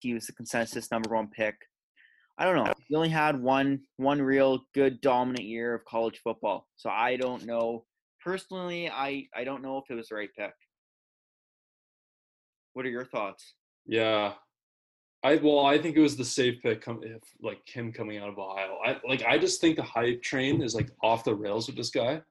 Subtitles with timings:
[0.00, 1.54] he was the consensus number one pick.
[2.38, 2.72] I don't know.
[2.88, 6.66] He only had one one real good dominant year of college football.
[6.76, 7.84] So I don't know.
[8.24, 10.54] Personally, I I don't know if it was the right pick.
[12.72, 13.54] What are your thoughts?
[13.84, 14.32] Yeah,
[15.22, 16.80] I well, I think it was the safe pick.
[16.80, 18.78] Come if like him coming out of Ohio.
[18.82, 19.22] I like.
[19.24, 22.22] I just think the hype train is like off the rails with this guy.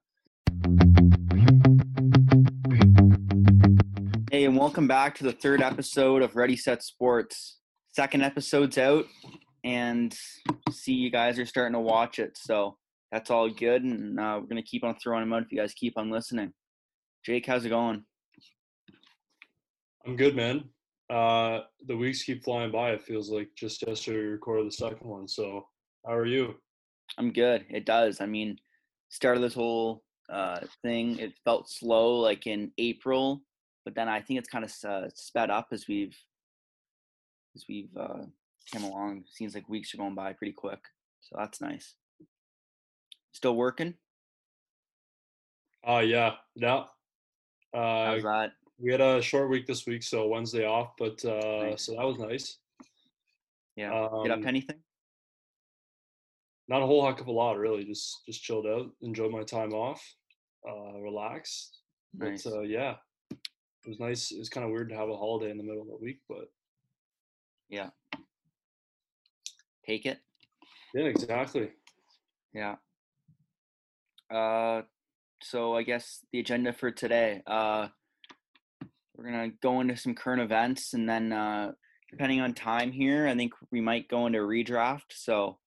[4.32, 7.59] Hey, and welcome back to the third episode of Ready Set Sports.
[7.92, 9.06] Second episode's out,
[9.64, 10.16] and
[10.70, 12.38] see you guys are starting to watch it.
[12.38, 12.76] So
[13.10, 15.74] that's all good, and uh, we're gonna keep on throwing them out if you guys
[15.74, 16.52] keep on listening.
[17.24, 18.04] Jake, how's it going?
[20.06, 20.64] I'm good, man.
[21.10, 22.92] Uh, the weeks keep flying by.
[22.92, 25.26] It feels like just yesterday we recorded the second one.
[25.26, 25.66] So,
[26.06, 26.54] how are you?
[27.18, 27.66] I'm good.
[27.68, 28.20] It does.
[28.20, 28.56] I mean,
[29.08, 33.42] start of this whole uh, thing, it felt slow, like in April,
[33.84, 36.16] but then I think it's kind of uh, sped up as we've
[37.54, 38.24] as we've uh,
[38.72, 39.24] came along.
[39.32, 40.80] Seems like weeks are going by pretty quick,
[41.20, 41.94] so that's nice.
[43.32, 43.94] Still working?
[45.86, 46.84] Uh yeah, yeah.
[47.72, 48.52] Uh, How's that?
[48.78, 51.82] we had a short week this week, so Wednesday off, but uh, Nice.
[51.84, 52.58] so that was nice.
[53.76, 53.90] Yeah.
[54.24, 54.76] Get up Um, anything?
[56.68, 57.84] Not a whole heck of a lot, really.
[57.84, 60.02] Just just chilled out, enjoyed my time off,
[60.68, 61.78] uh, relaxed.
[62.14, 62.42] Nice.
[62.44, 62.96] But uh, yeah,
[63.30, 64.32] it was nice.
[64.32, 66.20] It was kind of weird to have a holiday in the middle of the week,
[66.28, 66.50] but
[67.70, 67.90] Yeah.
[69.86, 70.18] Take it.
[70.94, 71.70] yeah, exactly.
[72.52, 72.76] Yeah.
[74.30, 74.82] Uh,
[75.42, 77.42] so I guess the agenda for today.
[77.46, 77.88] Uh,
[79.16, 81.72] we're gonna go into some current events, and then uh,
[82.10, 85.12] depending on time here, I think we might go into redraft.
[85.12, 85.58] So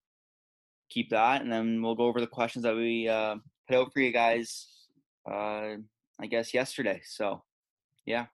[0.90, 3.36] keep that, and then we'll go over the questions that we uh,
[3.68, 4.68] put out for you guys.
[5.30, 5.76] Uh,
[6.20, 7.02] I guess yesterday.
[7.06, 7.44] So
[8.06, 8.26] yeah.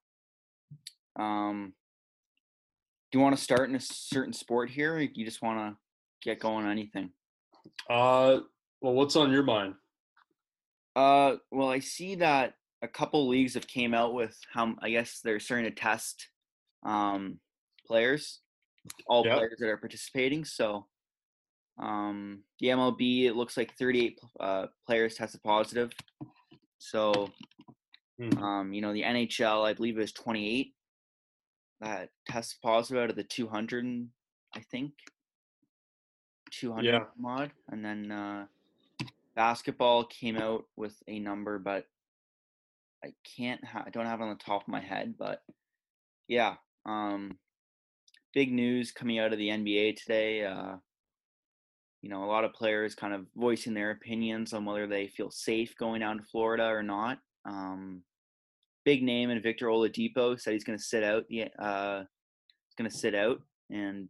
[1.16, 1.74] Um,
[3.12, 5.78] do you want to start in a certain sport here, or you just want to
[6.22, 7.12] get going on anything?
[7.90, 8.42] Uh,
[8.82, 9.76] well, what's on your mind?
[10.96, 15.22] Uh, well, I see that a couple leagues have came out with how I guess
[15.24, 16.30] they're starting to test
[16.84, 17.40] um,
[17.88, 18.42] players,
[19.08, 19.36] all Yeah.
[19.36, 20.46] players that are participating.
[20.46, 20.88] So,
[21.80, 25.92] um, the MLB it looks like 38 uh, players tested positive.
[26.78, 27.30] So,
[28.20, 28.38] Hmm.
[28.38, 30.74] um, you know, the NHL I believe it was 28
[31.82, 34.08] that test positive out of the 200,
[34.56, 34.94] I think
[36.52, 37.00] 200 Yeah.
[37.18, 38.48] mod, and then uh,
[39.36, 41.88] basketball came out with a number, but
[43.04, 43.64] I can't.
[43.64, 45.42] Ha- I don't have it on the top of my head, but
[46.28, 46.56] yeah.
[46.86, 47.38] Um,
[48.34, 50.44] big news coming out of the NBA today.
[50.46, 50.76] Uh,
[52.02, 55.32] you know, a lot of players kind of voicing their opinions on whether they feel
[55.32, 57.20] safe going down to Florida or not.
[57.46, 58.04] Um,
[58.90, 61.28] big name and Victor Oladipo said he's going to sit out.
[61.30, 63.40] The uh, he's going to sit out,
[63.70, 64.10] and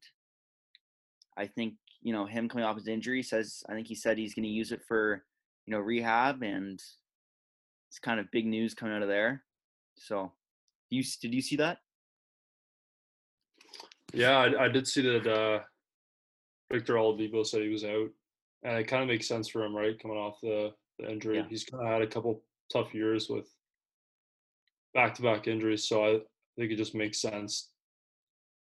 [1.37, 4.33] I think you know him coming off his injury says I think he said he's
[4.33, 5.25] going to use it for
[5.65, 6.79] you know rehab, and
[7.89, 9.43] it's kind of big news coming out of there.
[9.97, 10.31] So,
[10.89, 11.79] you did you see that?
[14.13, 15.59] Yeah, I, I did see that uh,
[16.71, 18.09] Victor Oladipo said he was out,
[18.63, 20.01] and it kind of makes sense for him, right?
[20.01, 21.47] Coming off the, the injury, Yeah.
[21.49, 22.41] he's kind of had a couple
[22.71, 23.49] tough years with
[24.93, 26.19] back-to-back injuries, so I
[26.57, 27.69] think it just makes sense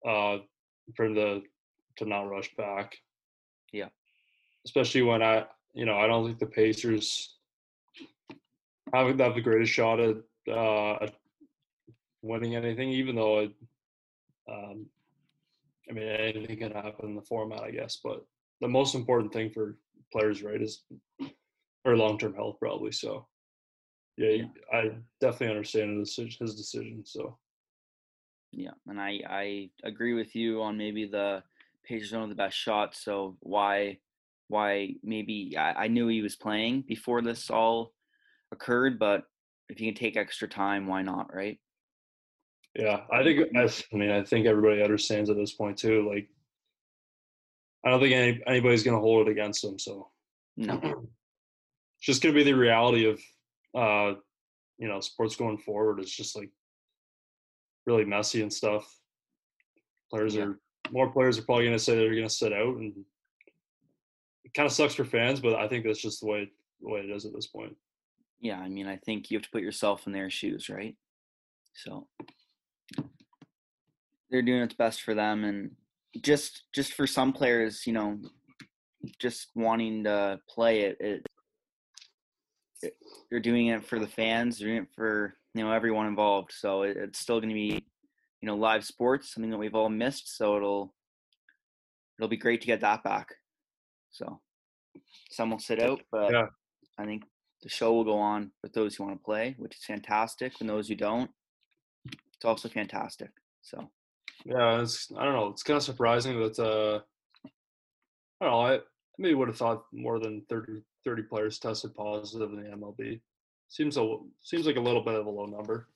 [0.06, 0.38] uh,
[0.96, 1.42] for him to
[1.98, 2.96] to not rush back.
[3.72, 3.88] Yeah.
[4.64, 7.36] especially when I, you know, I don't think the Pacers
[8.92, 10.16] have have the greatest shot at
[10.48, 11.14] uh, at
[12.22, 13.52] winning anything, even though it.
[14.50, 14.86] Um,
[15.88, 17.98] I mean, anything can happen in the format, I guess.
[18.02, 18.24] But
[18.60, 19.76] the most important thing for
[20.12, 20.82] players, right, is
[21.84, 22.92] or long term health, probably.
[22.92, 23.26] So,
[24.16, 24.44] yeah, Yeah.
[24.72, 24.90] I
[25.20, 27.04] definitely understand his decision.
[27.04, 27.38] So,
[28.52, 31.42] Yeah, and I I agree with you on maybe the
[31.84, 32.94] Pacers don't have the best shot.
[32.94, 33.98] So why
[34.48, 37.94] why maybe I, I knew he was playing before this all
[38.52, 39.24] occurred, but
[39.68, 41.58] if you can take extra time, why not, right?
[42.74, 43.56] yeah, I think.
[43.56, 46.08] I, I mean, I think everybody understands at this point too.
[46.08, 46.28] Like,
[47.84, 49.78] I don't think any, anybody's going to hold it against him.
[49.78, 50.08] So,
[50.56, 50.74] No.
[50.82, 53.20] it's just going to be the reality of,
[53.74, 54.14] uh,
[54.78, 56.00] you know, sports going forward.
[56.00, 56.50] is just like
[57.86, 58.84] really messy and stuff.
[60.10, 60.44] Players Yeah.
[60.44, 60.58] are
[60.90, 62.92] more players are probably going to say they're going to sit out, and
[64.44, 65.40] it kind of sucks for fans.
[65.40, 67.76] But I think that's just the way the way it is at this point.
[68.40, 70.96] Yeah, I mean, I think you have to put yourself in their shoes, right?
[71.74, 72.08] So
[74.30, 75.70] they're doing its best for them, and
[76.20, 78.18] just just for some players, you know,
[79.18, 81.26] just wanting to play it, it,
[83.30, 86.52] they're doing it for the fans, they're doing it for you know everyone involved.
[86.52, 87.84] So it, it's still going to be
[88.40, 90.36] you know live sports, something that we've all missed.
[90.36, 90.94] So it'll
[92.18, 93.28] it'll be great to get that back.
[94.10, 94.40] So
[95.30, 96.46] some will sit out, but Yeah.
[96.98, 97.24] I think
[97.62, 100.52] the show will go on with those who want to play, which is fantastic.
[100.60, 101.30] And those who don't,
[102.04, 103.30] it's also fantastic.
[103.62, 103.90] So
[104.44, 105.48] Yeah, it's I don't know.
[105.48, 107.00] It's kind of surprising that uh,
[108.40, 108.60] I don't know.
[108.60, 108.80] I
[109.18, 113.20] maybe would have thought more than 30, 30 players tested positive in the MLB.
[113.68, 115.88] Seems a seems like a little bit of a low number.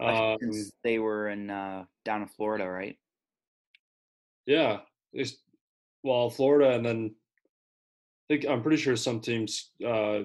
[0.00, 0.38] Um,
[0.82, 2.96] they were in uh, down in Florida, right?
[4.46, 4.78] yeah,
[5.12, 5.36] it's,
[6.02, 7.14] well, Florida, and then
[8.24, 10.20] I think I'm pretty sure some teams uh,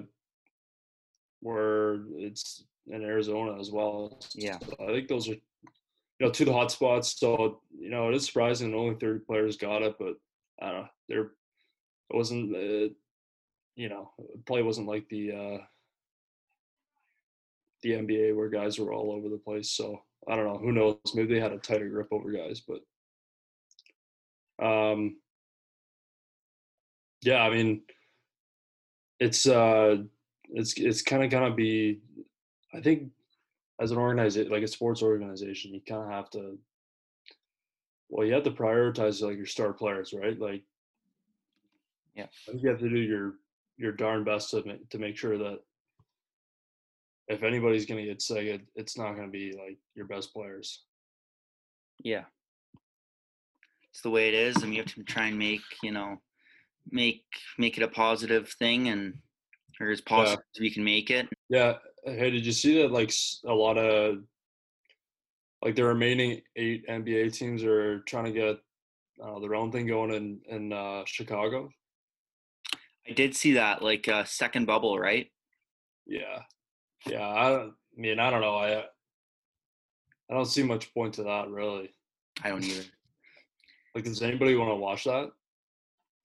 [1.42, 4.20] were it's in Arizona as well.
[4.34, 4.58] Yeah.
[4.58, 5.40] So I think those are you
[6.20, 7.18] know two of the hot spots.
[7.18, 10.14] So you know it is surprising that only 30 players got it, but
[10.60, 10.88] I don't know.
[11.08, 12.54] There it wasn't.
[12.54, 12.94] Uh,
[13.76, 15.58] you know, it probably wasn't like the uh,
[17.82, 19.70] the NBA where guys were all over the place.
[19.70, 20.58] So I don't know.
[20.58, 20.98] Who knows?
[21.14, 22.80] Maybe they had a tighter grip over guys, but
[24.64, 25.16] um,
[27.22, 27.42] yeah.
[27.42, 27.82] I mean,
[29.18, 29.96] it's uh,
[30.50, 32.00] it's it's kind of gonna be.
[32.74, 33.10] I think
[33.80, 36.58] as an organization, like a sports organization, you kind of have to.
[38.08, 40.38] Well, you have to prioritize like your star players, right?
[40.38, 40.64] Like,
[42.14, 42.26] Yeah.
[42.52, 43.34] You have to do your
[43.80, 45.58] your darn best to to make sure that
[47.28, 50.32] if anybody's going to get sick, it, it's not going to be like your best
[50.32, 50.82] players.
[52.02, 52.24] Yeah.
[53.92, 56.20] It's the way it is, and you have to try and make you know
[56.90, 57.24] make
[57.58, 59.14] make it a positive thing, and
[59.80, 61.28] or as positive as we can make it.
[61.48, 61.74] Yeah.
[62.04, 62.92] Hey, did you see that?
[62.92, 63.12] Like
[63.46, 64.18] a lot of
[65.62, 68.58] like the remaining eight NBA teams are trying to get
[69.22, 71.70] uh, their own thing going in in uh, Chicago.
[73.10, 75.30] I did see that, like uh, second bubble, right?
[76.06, 76.42] Yeah,
[77.06, 77.26] yeah.
[77.26, 78.56] I, I mean, I don't know.
[78.56, 81.92] I I don't see much point to that really.
[82.42, 82.84] I don't either.
[83.94, 85.30] Like, does anybody want to watch that?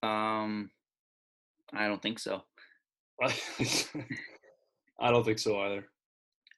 [0.07, 0.69] Um,
[1.73, 2.43] I don't think so.
[3.23, 5.87] I don't think so either.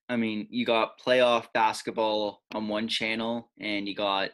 [0.10, 4.32] I mean, you got playoff basketball on one channel, and you got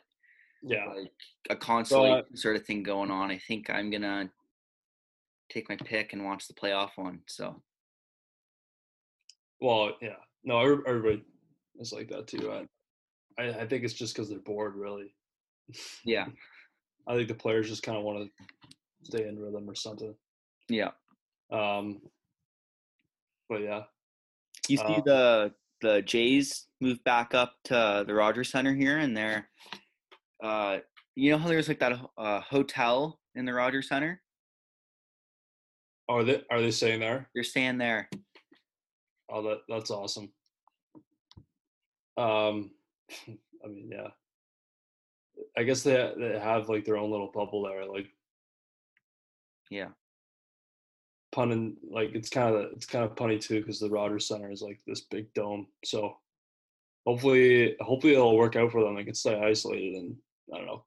[0.64, 1.12] Yeah, like
[1.52, 3.30] a consolation sort of thing going on.
[3.30, 4.32] I think I'm gonna
[5.54, 7.20] take my pick and watch the playoff one.
[7.28, 7.62] So
[9.62, 10.16] well, yeah.
[10.44, 11.24] No, everybody
[11.80, 12.52] is like that too.
[12.52, 12.68] I
[13.42, 15.14] I, I think it's just because they're bored, really.
[16.04, 16.26] yeah,
[17.08, 18.46] I think the players just kind of want to
[19.04, 20.16] stay in rhythm or something.
[20.70, 20.92] yeah.
[21.52, 22.02] Um,
[23.50, 23.84] but yeah,
[24.68, 29.16] You see Uh, the the Jays move back up to the Rogers Center here, and
[29.16, 29.50] they're,
[30.42, 30.80] uh,
[31.16, 34.23] you know how there's like that uh, hotel in the Rogers Center.
[36.10, 37.30] Are they are they staying there?
[37.34, 38.10] They're staying there.
[39.30, 40.32] Oh, that that's awesome.
[42.18, 42.72] Um,
[43.64, 44.10] I mean, yeah.
[45.58, 48.08] I guess they they have like their own little bubble there, like
[49.70, 49.90] Yeah,
[51.32, 54.52] pun and like it's kind of it's kind of punny too because the Rogers Center
[54.52, 55.68] is like this big dome.
[55.84, 56.18] So
[57.06, 58.96] hopefully, hopefully it'll work out for them.
[58.96, 60.16] They can stay isolated and
[60.54, 60.86] I don't know,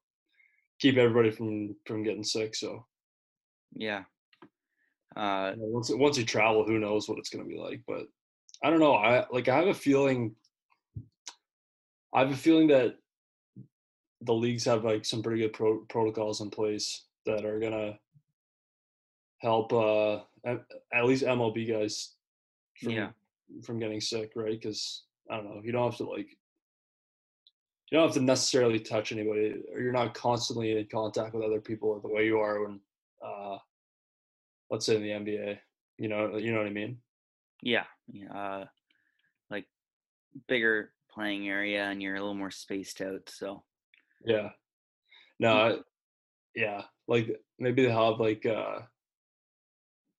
[0.79, 2.55] keep everybody from from getting sick.
[2.55, 2.85] So
[3.73, 4.03] yeah.
[5.15, 7.81] Uh, you know, once once you travel, who knows what it's gonna be like?
[7.87, 8.07] But
[8.63, 8.95] I don't know.
[8.95, 10.35] I like I have a feeling.
[12.13, 12.95] I have a feeling that
[14.21, 17.99] the leagues have like some pretty good pro- protocols in place that are gonna
[19.39, 22.15] help uh at, at least MLB guys
[22.79, 23.09] from Yeah.
[23.63, 24.59] from getting sick, right?
[24.59, 26.29] Because I don't know, you don't have to like
[27.89, 31.61] you don't have to necessarily touch anybody, or you're not constantly in contact with other
[31.61, 32.81] people the way you are when,
[33.25, 33.57] uh,
[34.69, 35.57] let's say in the NBA.
[35.97, 36.97] You know, you know what I mean?
[38.11, 38.33] yeah.
[38.33, 38.65] Uh,
[39.49, 39.65] like
[40.47, 43.29] bigger playing area, and you're a little more spaced out.
[43.29, 43.63] So
[44.25, 44.49] Yeah.
[45.39, 45.75] No, I,
[46.55, 46.83] yeah.
[47.07, 48.79] Like maybe they'll have like uh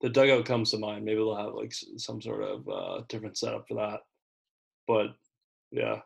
[0.02, 1.06] the dugout comes to mind.
[1.06, 4.02] Maybe they'll have like some sort of uh different setup for that.
[4.88, 5.16] But
[5.72, 6.02] yeah,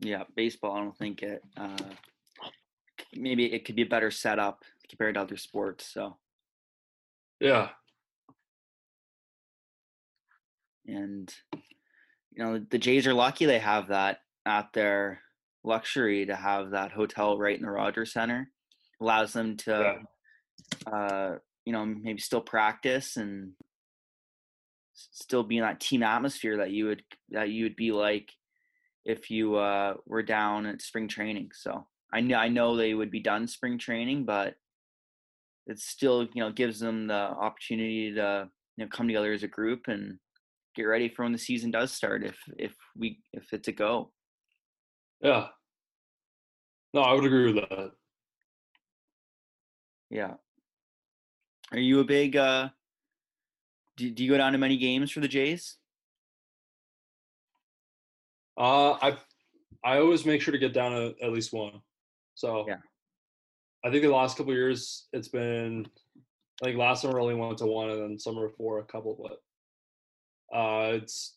[0.00, 0.76] yeah, baseball.
[0.76, 1.42] I don't think it.
[1.56, 1.76] Uh,
[3.14, 5.86] maybe it could be a better setup compared to other sports.
[5.92, 6.16] So
[7.40, 7.68] yeah,
[10.86, 11.32] and
[12.32, 15.20] you know the Jays are lucky they have that at their
[15.64, 18.50] luxury to have that hotel right in the Rogers Center.
[19.00, 20.00] Allows them to,
[20.86, 21.32] uh,
[21.64, 23.52] you know, maybe still practice and
[24.92, 28.30] still be in that team atmosphere that you would that you would be like
[29.04, 31.50] if you uh, were down at spring training.
[31.54, 34.54] So I know I know they would be done spring training, but
[35.70, 39.48] it still you know gives them the opportunity to you know come together as a
[39.48, 40.18] group and
[40.76, 44.12] get ready for when the season does start if if we if it's a go
[45.20, 45.48] yeah.
[46.94, 47.90] No, I would agree with that.
[50.08, 50.34] Yeah.
[51.72, 52.70] Are you a big uh
[53.96, 55.76] do, do you go down to many games for the Jays?
[58.58, 59.18] Uh I
[59.84, 61.80] I always make sure to get down to at least one.
[62.34, 62.78] So Yeah.
[63.84, 65.86] I think the last couple of years it's been
[66.62, 69.16] I think last summer only went to one and then summer before a couple,
[70.50, 71.36] but uh it's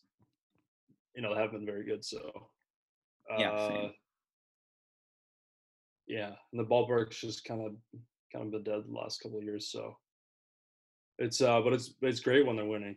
[1.14, 2.48] you know, they haven't been very good, so
[3.38, 3.92] Yeah, uh same.
[6.06, 7.72] yeah, and the ballpark's just kind of
[8.32, 9.96] kind of been dead the last couple of years, so
[11.18, 12.96] it's uh but it's it's great when they're winning.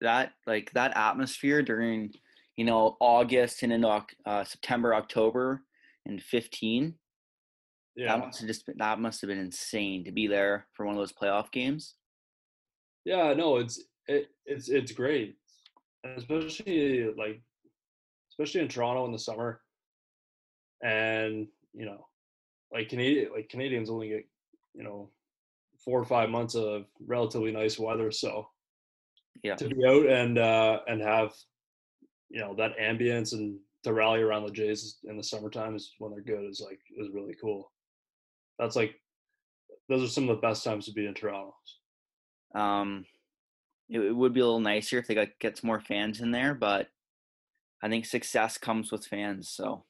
[0.00, 2.14] That like that atmosphere during,
[2.56, 5.62] you know, August and in uh, September, October
[6.06, 6.94] and 15,
[8.00, 8.16] Yeah.
[8.16, 10.94] that must have just been, that must have been insane to be there for one
[10.94, 11.96] of those playoff games.
[13.04, 13.78] Yeah, no, it's
[14.08, 15.36] it, it's it's great,
[16.16, 17.42] especially like
[18.32, 19.60] especially in Toronto in the summer,
[20.82, 22.06] and you know,
[22.72, 24.24] like Canadian like Canadians only get
[24.74, 25.10] you know
[25.84, 28.48] four or five months of relatively nice weather, so
[29.42, 29.56] Yeah.
[29.56, 31.34] to be out and uh and have
[32.30, 36.12] you know that ambience and to rally around the Jays in the summertime is when
[36.12, 37.72] they're good is like is really cool.
[38.60, 38.94] That's like
[39.88, 41.54] those are some of the best times to be in Toronto.
[42.54, 43.06] Um,
[43.88, 46.30] it, it would be a little nicer if they got get some more fans in
[46.30, 46.88] there, but
[47.82, 49.48] I think success comes with fans.
[49.48, 49.84] So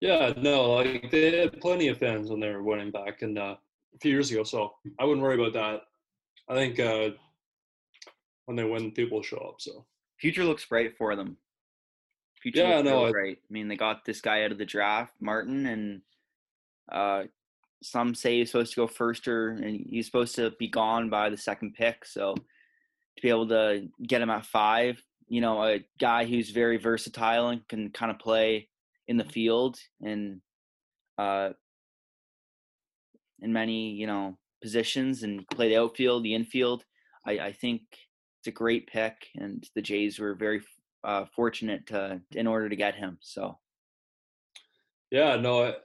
[0.00, 3.56] Yeah, no, like they had plenty of fans when they were winning back and uh,
[3.94, 5.82] a few years ago, so I wouldn't worry about that.
[6.48, 7.10] I think uh,
[8.46, 9.56] when they win, people show up.
[9.60, 9.84] So
[10.18, 11.36] future looks bright for them.
[12.42, 13.38] Future Yeah, looks no, real I- bright.
[13.42, 16.02] I mean, they got this guy out of the draft, Martin, and
[16.90, 17.24] uh,
[17.82, 21.30] some say he's supposed to go first or and he's supposed to be gone by
[21.30, 22.04] the second pick.
[22.04, 26.76] So to be able to get him at five, you know, a guy who's very
[26.76, 28.68] versatile and can kind of play
[29.08, 30.40] in the field and
[31.18, 31.50] uh,
[33.40, 36.84] in many you know positions and play the outfield, the infield.
[37.26, 37.82] I, I think
[38.40, 40.62] it's a great pick, and the Jays were very
[41.04, 43.18] uh, fortunate to in order to get him.
[43.20, 43.58] So
[45.10, 45.76] yeah, no, it,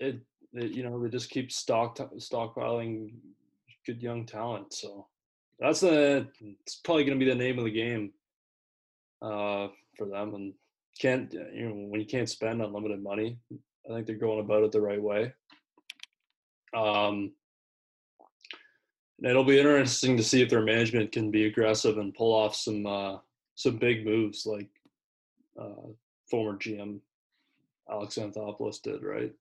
[0.00, 0.20] it,
[0.54, 3.12] it you know they just keep stock stockpiling
[3.86, 4.72] good young talent.
[4.72, 5.06] So
[5.58, 6.26] that's the
[6.62, 8.12] it's probably going to be the name of the game
[9.22, 10.34] uh, for them.
[10.34, 10.54] And
[10.98, 13.38] can't you know when you can't spend unlimited money,
[13.88, 15.32] I think they're going about it the right way.
[16.76, 17.32] Um,
[19.18, 22.54] and it'll be interesting to see if their management can be aggressive and pull off
[22.54, 23.18] some uh,
[23.54, 24.68] some big moves like
[25.60, 25.88] uh,
[26.28, 27.00] former GM
[27.90, 29.32] Alex Anthopoulos did, right?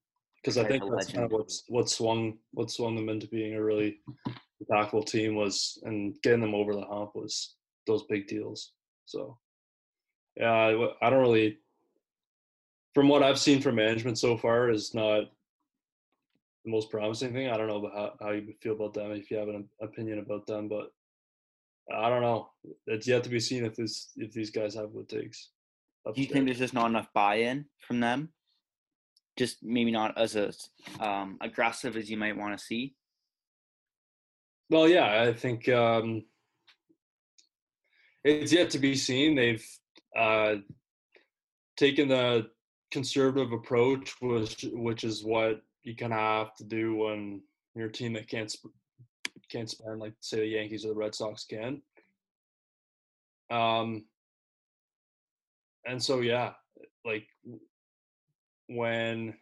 [0.43, 3.63] Because I think that's kind of what's what swung what swung them into being a
[3.63, 3.99] really
[4.61, 7.55] impactful team was and getting them over the hump was
[7.87, 8.73] those big deals.
[9.05, 9.37] So
[10.35, 11.59] yeah, I, I don't really
[12.93, 15.31] from what I've seen from management so far is not
[16.65, 17.49] the most promising thing.
[17.49, 20.19] I don't know about how, how you feel about them if you have an opinion
[20.19, 20.91] about them, but
[21.93, 22.49] I don't know.
[22.87, 25.49] It's yet to be seen if this if these guys have what it takes.
[26.13, 28.29] do you think there's just not enough buy-in from them?
[29.37, 30.51] Just maybe not as a
[30.99, 32.93] um, aggressive as you might want to see.
[34.69, 36.23] Well, yeah, I think um,
[38.23, 39.35] it's yet to be seen.
[39.35, 39.65] They've
[40.17, 40.55] uh,
[41.77, 42.47] taken the
[42.91, 47.41] conservative approach, which which is what you kind of have to do when
[47.75, 48.55] you're a team that can't
[49.49, 51.81] can't spend like say the Yankees or the Red Sox can.
[53.49, 54.05] Um,
[55.85, 56.53] and so yeah,
[57.05, 57.27] like
[58.75, 59.33] when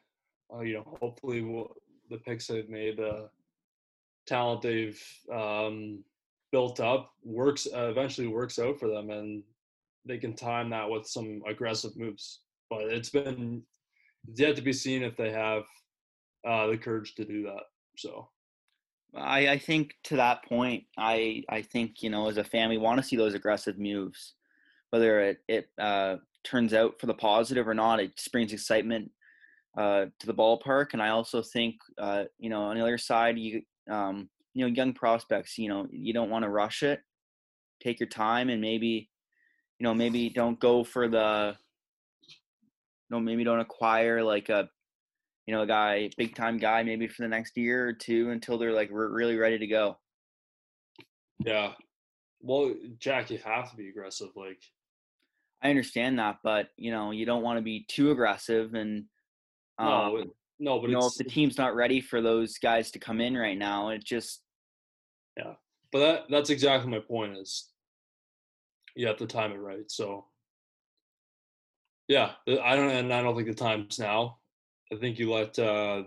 [0.54, 1.76] uh, you know, hopefully we'll,
[2.10, 3.30] the picks they've made, the
[4.28, 5.02] talent they've
[5.34, 6.04] um,
[6.52, 9.44] built up works uh, eventually works out for them, and
[10.06, 12.42] they can time that with some aggressive moves.
[12.70, 13.64] But it's been
[14.28, 15.64] it's yet to be seen if they have
[16.48, 17.64] uh, the courage to do that.
[17.98, 18.30] So
[19.16, 22.78] I, I think to that point, I I think you know as a fan we
[22.78, 24.34] want to see those aggressive moves,
[24.90, 28.02] whether it it uh, turns out for the positive or not.
[28.02, 29.12] It brings excitement
[29.78, 33.38] uh, to the ballpark, and I also think uh, you know on the other side,
[33.38, 37.02] you um, you know young prospects, you know you don't want to rush it.
[37.82, 39.10] Take your time, and maybe
[39.80, 41.56] you know maybe don't go for the
[43.10, 44.70] no maybe don't acquire like a
[45.52, 48.58] you know, a guy, big time guy, maybe for the next year or two until
[48.58, 49.98] they're like re- really ready to go.
[51.40, 51.74] yeah,
[52.42, 54.30] well, Jack, you have to be aggressive.
[54.36, 54.62] Like
[55.62, 59.06] I understand that, but you know, you don't want to be too aggressive, and
[59.86, 62.92] no, it- no, but you know, it's if the team's not ready for those guys
[62.92, 64.42] to come in right now, it just
[65.36, 65.54] yeah.
[65.92, 67.70] but that that's exactly my point is
[68.96, 70.26] you have to time it right so
[72.10, 74.38] yeah i don't and i don't think the time's now
[74.92, 76.04] I think you let uh,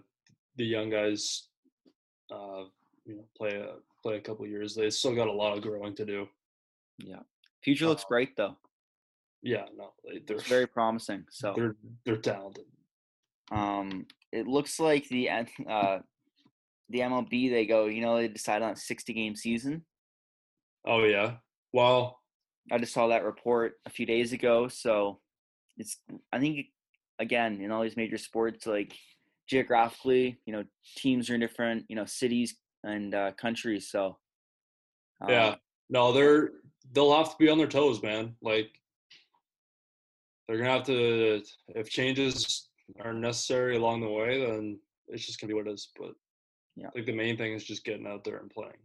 [0.57, 1.49] the young guys,
[2.31, 2.65] uh,
[3.07, 4.75] you know, play a play a couple years.
[4.75, 6.29] They still got a lot of growing to do.
[6.99, 7.21] Yeah,
[7.63, 8.57] future looks Uh, bright though.
[9.43, 11.25] Yeah, no, they, they're It's very promising.
[11.31, 12.67] So they're they're talented.
[13.55, 15.29] Um, it looks like the
[15.69, 15.99] uh,
[16.91, 17.87] the MLB they go.
[17.87, 19.85] You know, they decide on a sixty game season.
[20.87, 21.37] Oh yeah.
[21.73, 22.21] Well,
[22.71, 24.69] I just saw that report a few days ago.
[24.69, 25.21] So
[25.77, 25.99] it's
[26.33, 26.67] I think
[27.19, 28.95] again in all these major sports, like
[29.49, 30.65] geographically, you know,
[30.97, 33.91] teams are in different you know cities and uh, countries.
[33.91, 34.19] So
[35.23, 35.55] uh, yeah.
[35.91, 36.51] No, they're
[36.93, 38.35] they'll have to be on their toes, man.
[38.43, 38.71] Like
[40.47, 42.69] they're gonna have to if changes
[43.01, 45.89] are necessary along the way, then it's just gonna be what it is.
[45.99, 46.15] But
[46.77, 46.91] Yeah.
[46.91, 48.79] Think the main thing is just getting out there and playing,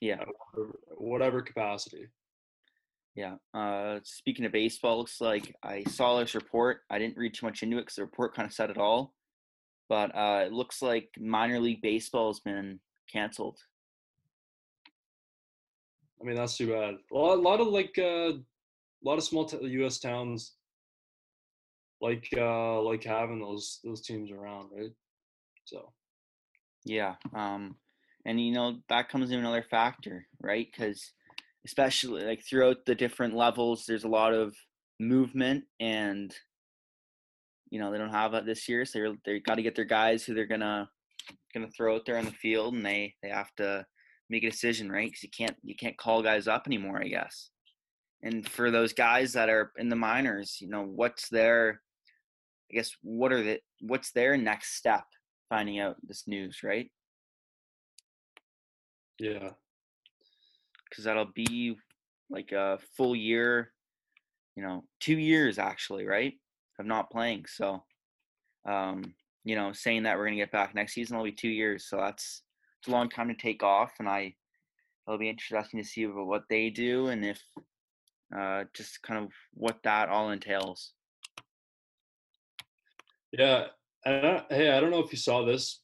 [0.00, 2.08] yeah, whatever, whatever capacity.
[3.14, 3.36] yeah.
[3.54, 6.82] Uh, speaking of baseball, looks like I saw this report.
[6.90, 9.14] I didn't read too much into it because the report kind of said it all.
[9.88, 12.80] But uh, it looks like minor league baseball has been
[13.10, 13.58] canceled.
[16.20, 16.94] I mean, that's too bad.
[17.12, 19.98] A lot, a lot of like uh, a lot of small t- U.S.
[19.98, 20.54] towns
[22.02, 24.90] like uh, like having those those teams around, right?
[25.64, 25.92] So
[26.84, 27.14] Yeah.
[27.34, 27.76] Um,
[28.26, 30.66] and you know that comes in another factor, right?
[30.70, 31.12] Because
[31.64, 34.54] especially like throughout the different levels, there's a lot of
[35.00, 36.34] movement, and
[37.70, 39.84] you know they don't have it this year, so they're they got to get their
[39.84, 40.88] guys who they're gonna
[41.54, 43.86] gonna throw out there on the field, and they they have to
[44.28, 45.08] make a decision, right?
[45.08, 47.50] Because you can't you can't call guys up anymore, I guess.
[48.24, 51.80] And for those guys that are in the minors, you know, what's their
[52.72, 55.04] I guess what are the what's their next step
[55.48, 56.90] finding out this news, right?
[59.22, 59.50] yeah,
[60.88, 61.76] because that'll be
[62.28, 63.72] like a full year,
[64.56, 66.34] you know, two years actually, right,
[66.78, 67.44] of not playing.
[67.46, 67.84] So,
[68.66, 69.14] um,
[69.44, 71.86] you know, saying that we're gonna get back next season will be two years.
[71.88, 72.42] So that's
[72.80, 74.34] it's a long time to take off, and I
[75.06, 77.40] it'll be interesting to see what they do and if
[78.36, 80.94] uh, just kind of what that all entails.
[83.32, 83.66] Yeah.
[84.04, 85.80] And I, hey, I don't know if you saw this,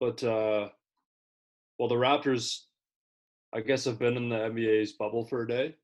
[0.00, 0.68] but uh,
[1.78, 2.62] well, the Raptors,
[3.52, 5.76] I guess, have been in the NBA's bubble for a day.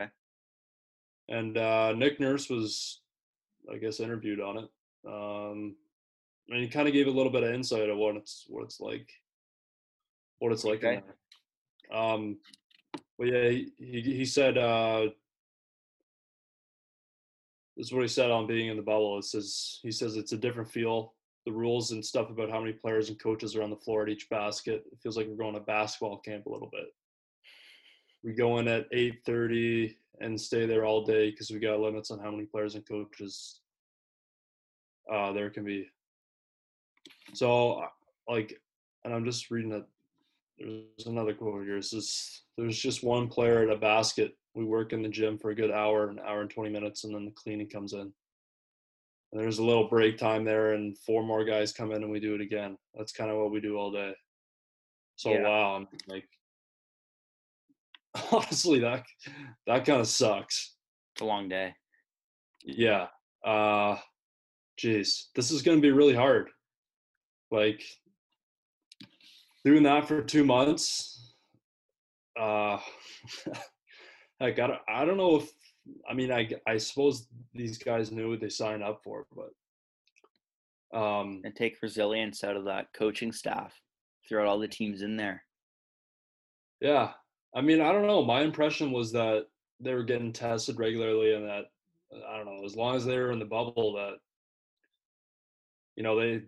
[0.00, 0.10] Okay.
[1.28, 3.00] And uh, Nick Nurse was,
[3.72, 4.68] I guess, interviewed on it.
[5.06, 5.76] Um,
[6.48, 8.80] and he kind of gave a little bit of insight of what it's what it's
[8.80, 9.08] like,
[10.38, 10.82] what it's like.
[10.82, 11.02] Okay.
[11.92, 12.38] Um,
[13.18, 15.08] but yeah, he he, said uh,
[17.78, 19.18] is what he said on being in the bubble.
[19.18, 21.14] It says he says it's a different feel.
[21.46, 24.10] The rules and stuff about how many players and coaches are on the floor at
[24.10, 24.84] each basket.
[24.92, 26.88] It feels like we're going to basketball camp a little bit.
[28.22, 32.10] We go in at eight thirty and stay there all day because we got limits
[32.10, 33.60] on how many players and coaches
[35.10, 35.86] uh, there can be.
[37.34, 37.86] So, uh,
[38.28, 38.60] like,
[39.04, 39.84] and I'm just reading it.
[40.58, 41.78] There's another quote here.
[41.78, 44.36] It says, "There's just one player at a basket.
[44.58, 47.14] We work in the gym for a good hour, an hour and 20 minutes, and
[47.14, 48.00] then the cleaning comes in.
[48.00, 48.12] And
[49.40, 52.34] there's a little break time there, and four more guys come in, and we do
[52.34, 52.76] it again.
[52.96, 54.14] That's kind of what we do all day.
[55.14, 55.42] So Yeah.
[55.42, 56.28] wow, I'm like,
[58.32, 59.04] honestly, that
[59.68, 60.74] that kind of sucks.
[61.14, 61.72] It's a long day.
[62.64, 63.06] Yeah.
[63.44, 63.98] Uh
[64.76, 65.28] geez.
[65.36, 66.50] This is gonna be really hard.
[67.52, 67.80] Like
[69.64, 71.36] doing that for two months.
[72.36, 72.80] Uh
[74.40, 75.50] like I don't, I don't know if
[76.08, 79.52] I mean I I suppose these guys knew what they signed up for, but
[80.98, 83.82] um And take resilience out of that coaching staff
[84.28, 85.44] throughout all the teams in there.
[86.80, 87.14] yeah.
[87.54, 88.22] I mean, I don't know.
[88.24, 89.46] My impression was that
[89.80, 91.72] they were getting tested regularly and that
[92.12, 94.18] I don't know, as long as they were in the bubble that
[95.96, 96.44] you know, they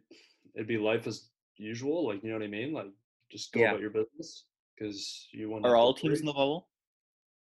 [0.54, 2.72] it'd be life as usual, like you know what I mean?
[2.72, 2.92] Like
[3.30, 3.70] just go Yeah.
[3.70, 6.69] about your business because you want Are all teams in the bubble?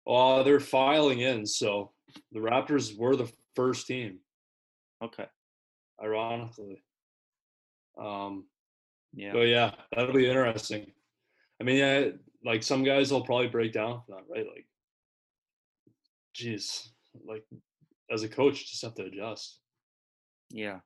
[0.07, 1.93] Oh, they're filing in, so
[2.33, 4.19] the Raptors were the first team,
[5.03, 5.27] Okay.
[6.03, 6.83] ironically.
[7.99, 8.47] Um
[9.15, 9.33] Yeah.
[9.33, 10.93] But yeah, that'll be interesting.
[11.61, 12.09] I mean, yeah,
[12.45, 14.47] like some guys will probably break down for that, right?
[14.47, 14.67] Like,
[16.35, 16.93] geez,
[17.25, 17.45] like
[18.11, 19.61] as a coach, just have to adjust.
[20.51, 20.81] Yeah.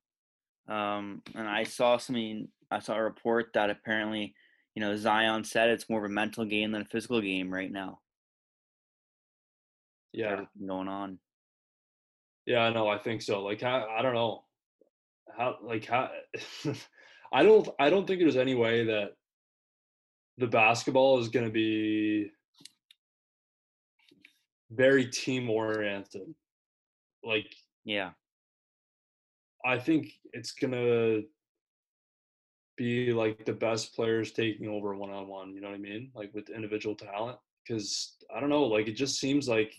[0.68, 4.34] Um, and I saw something, I saw a report that apparently,
[4.74, 7.70] you know, Zion said it's more of a mental game than a physical game right
[7.70, 8.00] now.
[10.12, 11.18] Yeah, going on.
[12.46, 12.88] yeah, I know.
[12.88, 13.42] I think so.
[13.42, 14.44] Like, how, I don't know
[15.36, 16.10] how, like how.
[17.32, 17.68] I don't.
[17.78, 19.12] I don't think there's any way that
[20.38, 22.30] the basketball is going to be
[24.70, 26.34] very team oriented.
[27.24, 27.52] Like,
[27.84, 28.10] Yeah.
[29.64, 31.22] I think it's gonna
[32.76, 35.54] be like the best players taking over one on one.
[35.54, 36.10] You know what I mean?
[36.14, 37.38] Like with individual talent.
[37.66, 39.74] Because I don't know, like it just seems like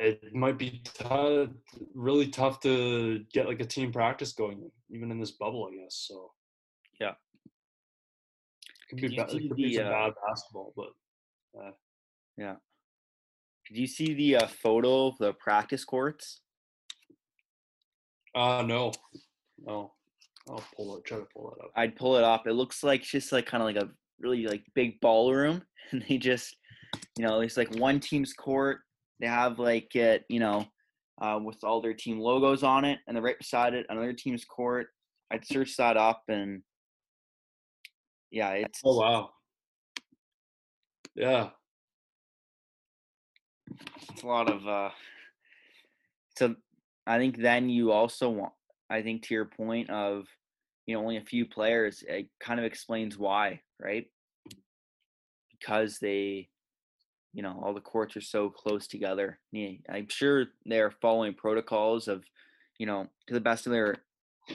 [0.00, 1.48] it might be t-
[1.94, 6.06] really tough to get like a team practice going, even in this bubble, I guess.
[6.08, 6.32] So
[6.98, 7.14] Yeah.
[8.88, 11.74] could be, Did you ba- it see could be the, some uh, bad basketball, but
[12.38, 12.56] Yeah.
[13.68, 16.40] Did you see the uh, photo of the practice courts?
[18.34, 18.92] uh no,
[19.58, 19.92] no.
[20.48, 21.04] I'll pull it.
[21.04, 21.70] Try to pull it up.
[21.76, 22.46] I'd pull it up.
[22.46, 26.16] It looks like just like kind of like a really like big ballroom, and they
[26.16, 26.56] just,
[27.18, 28.80] you know, it's like one team's court.
[29.20, 30.66] They have like it, you know,
[31.20, 34.44] uh, with all their team logos on it, and then right beside it, another team's
[34.44, 34.88] court.
[35.30, 36.62] I'd search that up, and
[38.30, 39.30] yeah, it's Oh wow.
[41.14, 41.50] Yeah.
[44.10, 44.66] it's a lot of.
[44.66, 44.90] uh
[46.38, 46.54] So
[47.06, 48.52] I think then you also want.
[48.88, 50.26] I think to your point of,
[50.86, 52.02] you know, only a few players.
[52.08, 54.06] It kind of explains why, right?
[55.52, 56.48] Because they
[57.32, 59.38] you know all the courts are so close together
[59.88, 62.24] i'm sure they're following protocols of
[62.78, 63.96] you know to the best of their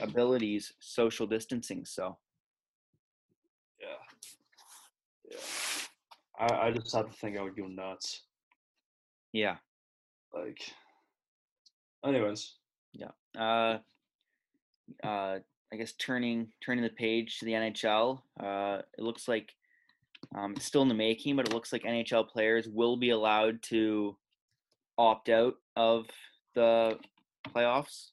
[0.02, 2.18] abilities social distancing so
[3.80, 3.86] Yeah.
[5.30, 5.38] Yeah.
[6.38, 8.22] I, I just have to think I would go nuts.
[9.32, 9.56] yeah
[10.34, 10.60] Like
[12.04, 12.54] anyways.
[12.92, 13.78] Yeah uh
[15.02, 15.38] uh
[15.72, 19.52] i guess turning turning the page to the nhl uh it looks like
[20.34, 23.62] um it's still in the making but it looks like nhl players will be allowed
[23.62, 24.16] to
[24.98, 26.06] opt out of
[26.54, 26.98] the
[27.48, 28.10] playoffs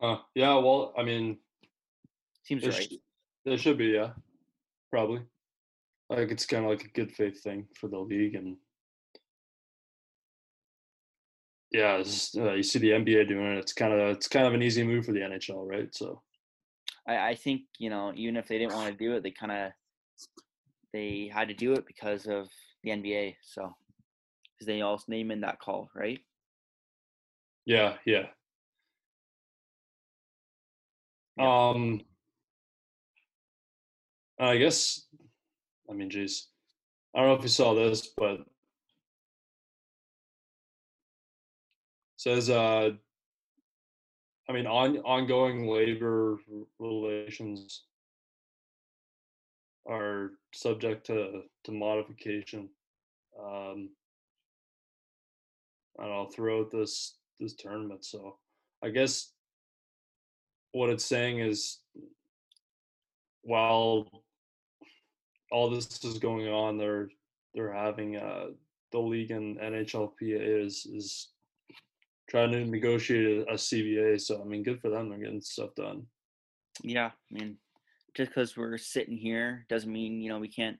[0.00, 1.38] Uh yeah, well, I mean
[2.44, 2.96] seems there, right sh-
[3.44, 4.10] there should be, yeah.
[4.90, 5.22] Probably.
[6.10, 8.56] Like it's kinda like a good faith thing for the league and
[11.70, 13.58] yeah, it's, uh, you see the NBA doing it.
[13.58, 15.94] It's kind of it's kind of an easy move for the NHL, right?
[15.94, 16.20] So
[17.06, 19.52] I, I think you know even if they didn't want to do it, they kind
[19.52, 19.72] of
[20.92, 22.48] they had to do it because of
[22.82, 23.36] the NBA.
[23.42, 23.74] So
[24.54, 26.20] because they also name in that call, right?
[27.64, 28.26] yeah, yeah.
[31.36, 31.70] Yeah.
[31.70, 32.02] Um,
[34.38, 35.06] I guess,
[35.88, 36.48] I mean, geez,
[37.14, 38.40] I don't know if you saw this, but
[42.16, 42.90] says, uh,
[44.48, 46.36] I mean, on ongoing labor
[46.78, 47.84] relations
[49.88, 52.68] are subject to to modification.
[53.38, 53.90] Um,
[55.98, 58.04] I don't know throughout this this tournament.
[58.04, 58.36] So
[58.82, 59.32] I guess
[60.72, 61.78] what it's saying is
[63.42, 64.08] while
[65.50, 67.08] all this is going on, they're
[67.54, 68.46] they're having uh,
[68.90, 71.31] the league and NHLPA is is
[72.32, 74.20] trying to negotiate a, a CBA.
[74.20, 75.10] So I mean, good for them.
[75.10, 76.06] They're getting stuff done.
[76.82, 77.58] Yeah, I mean,
[78.16, 80.78] just because we're sitting here doesn't mean you know we can't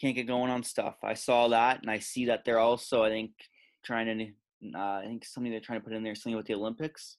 [0.00, 0.96] can't get going on stuff.
[1.02, 3.30] I saw that, and I see that they're also, I think,
[3.84, 4.26] trying to.
[4.74, 7.18] Uh, I think something they're trying to put in there something with the Olympics,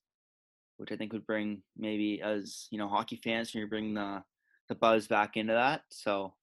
[0.76, 4.22] which I think would bring maybe as you know hockey fans, you bring the
[4.68, 5.84] the buzz back into that.
[5.90, 6.34] So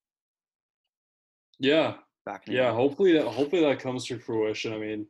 [1.59, 2.72] Yeah, back in yeah.
[2.72, 4.72] Hopefully that hopefully that comes to fruition.
[4.72, 5.07] I mean,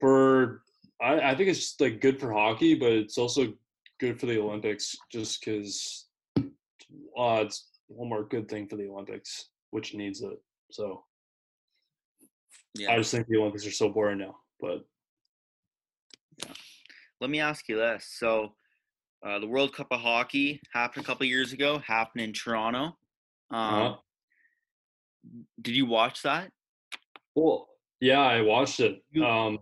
[0.00, 0.62] for
[1.02, 3.52] I, I think it's just like good for hockey, but it's also
[4.00, 6.06] good for the Olympics, just because
[6.38, 10.40] uh, it's one more good thing for the Olympics, which needs it.
[10.70, 11.04] So
[12.74, 12.92] yeah.
[12.92, 14.36] I just think the Olympics are so boring now.
[14.60, 14.84] But
[17.20, 18.06] Let me ask you this.
[18.18, 18.54] So,
[19.26, 22.96] uh, the World Cup of Hockey happened a couple years ago, happened in Toronto.
[23.50, 23.94] Um, uh,
[25.60, 26.50] Did you watch that?
[27.34, 27.68] well,
[28.00, 29.02] yeah, I watched it.
[29.10, 29.58] You- Um,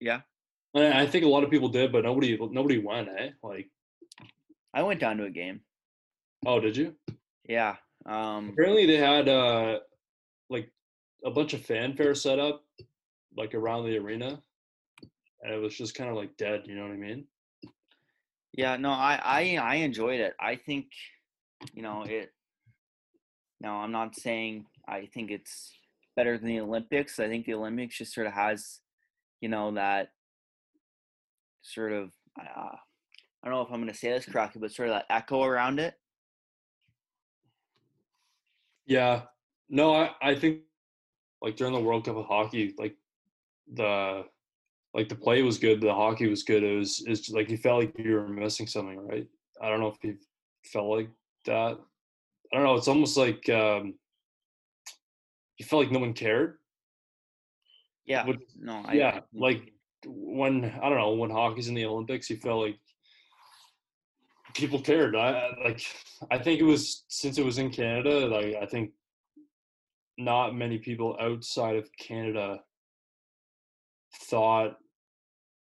[0.00, 0.20] Yeah.
[0.74, 3.08] I think a lot of people did, but nobody nobody went.
[3.18, 3.30] Eh?
[3.42, 3.68] Like,
[4.72, 5.60] I went down to a game.
[6.46, 6.94] oh, did you?
[7.48, 7.76] Yeah.
[8.06, 9.80] Um, Apparently, they had uh,
[10.48, 10.70] like
[11.24, 12.64] a bunch of fanfare set up,
[13.36, 14.40] like around the arena,
[15.42, 16.62] and it was just kind of like dead.
[16.66, 17.24] You know what I mean?
[18.52, 18.76] yeah.
[18.76, 20.34] No, I, I, I enjoyed it.
[20.40, 20.86] I think,
[21.74, 22.32] you know, it.
[23.60, 25.72] No, I'm not saying I think it's
[26.16, 27.18] better than the Olympics.
[27.20, 28.80] I think the Olympics just sort of has,
[29.40, 30.12] you know, that
[31.62, 32.10] sort of.
[32.38, 32.76] Uh,
[33.42, 35.42] I don't know if I'm going to say this correctly, but sort of that echo
[35.42, 35.94] around it.
[38.86, 39.22] Yeah.
[39.68, 40.60] No, I I think
[41.40, 42.96] like during the World Cup of hockey, like
[43.72, 44.24] the
[44.92, 46.62] like the play was good, the hockey was good.
[46.62, 49.26] It was it's like you felt like you were missing something, right?
[49.62, 50.16] I don't know if you
[50.64, 51.10] felt like
[51.44, 51.78] that.
[52.52, 52.74] I don't know.
[52.74, 53.94] It's almost like um,
[55.58, 56.58] you felt like no one cared.
[58.10, 58.26] Yeah.
[58.58, 58.82] No.
[58.84, 59.72] I, yeah, I- like
[60.04, 62.78] when I don't know when hockey's in the Olympics, you felt like
[64.54, 65.14] people cared.
[65.14, 65.80] I- like
[66.30, 68.26] I think it was since it was in Canada.
[68.26, 68.90] Like I think
[70.18, 72.60] not many people outside of Canada
[74.28, 74.76] thought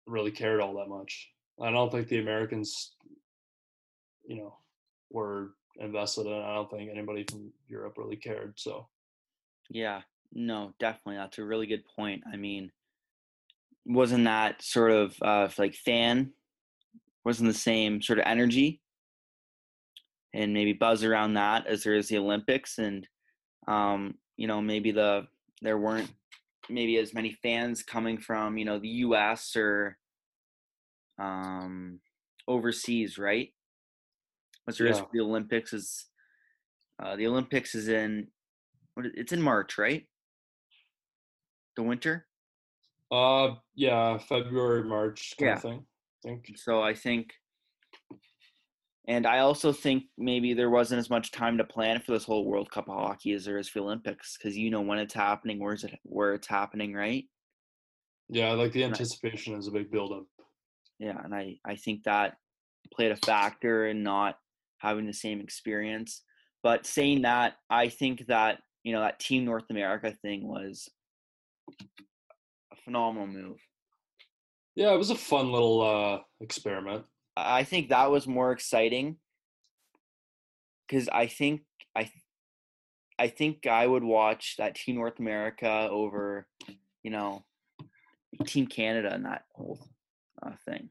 [0.06, 1.28] really cared all that much.
[1.60, 2.94] I don't think the Americans,
[4.26, 4.56] you know,
[5.10, 6.32] were invested in.
[6.32, 8.54] I don't think anybody from Europe really cared.
[8.58, 8.88] So
[9.68, 10.00] Yeah,
[10.32, 11.16] no, definitely.
[11.16, 12.22] That's a really good point.
[12.32, 12.70] I mean,
[13.84, 16.32] wasn't that sort of uh, like fan,
[17.24, 18.80] wasn't the same sort of energy
[20.34, 23.06] and maybe buzz around that as there is the Olympics, and
[23.66, 25.26] um, you know maybe the
[25.62, 26.10] there weren't
[26.68, 29.56] maybe as many fans coming from you know the U.S.
[29.56, 29.96] or
[31.18, 32.00] um,
[32.46, 33.52] overseas, right?
[34.68, 35.04] As there is Yeah.
[35.12, 36.06] the Olympics is
[37.02, 38.28] uh, the Olympics is in
[38.96, 40.06] it's in March, right?
[41.78, 42.26] The winter.
[43.12, 45.54] uh yeah, February, March kind Yeah.
[45.54, 45.86] of thing.
[45.86, 46.58] I think.
[46.58, 47.32] So I think,
[49.06, 52.44] and I also think maybe there wasn't as much time to plan for this whole
[52.46, 55.60] World Cup of hockey as there is for Olympics because you know when it's happening,
[55.60, 57.26] where's it, where it's happening, right?
[58.28, 60.26] Yeah, like the anticipation is a big buildup.
[60.98, 62.38] Yeah, and I I think that
[62.92, 64.36] played a factor in not
[64.78, 66.24] having the same experience.
[66.64, 70.88] But saying that, I think that you know that Team North America thing was
[72.72, 73.58] a phenomenal move.
[74.74, 77.04] Yeah, it was a fun little uh experiment.
[77.36, 79.16] I think that was more exciting
[80.86, 81.62] because I think
[81.94, 82.10] I
[83.18, 86.46] I think I would watch that Team North America over,
[87.02, 87.44] you know,
[88.46, 89.80] Team Canada and that whole
[90.42, 90.90] uh, thing.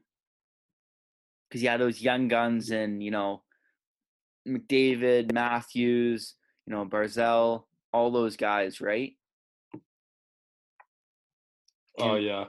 [1.48, 3.42] Because you had those young guns and you know,
[4.46, 6.34] McDavid, Matthews,
[6.66, 9.12] you know, Barzal, all those guys, right?
[11.98, 12.44] Oh yeah.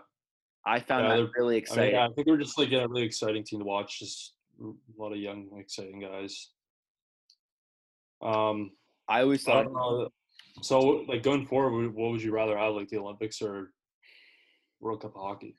[0.65, 1.95] I found Yeah, that really I mean, exciting.
[1.95, 3.99] yeah, I think we're just like a really exciting team to watch.
[3.99, 6.49] Just a lot of young, exciting guys.
[8.21, 8.71] Um,
[9.07, 10.09] I always I thought don't know.
[10.61, 13.71] So, like going forward, what would you rather have, like the Olympics or
[14.81, 15.55] World Cup of hockey?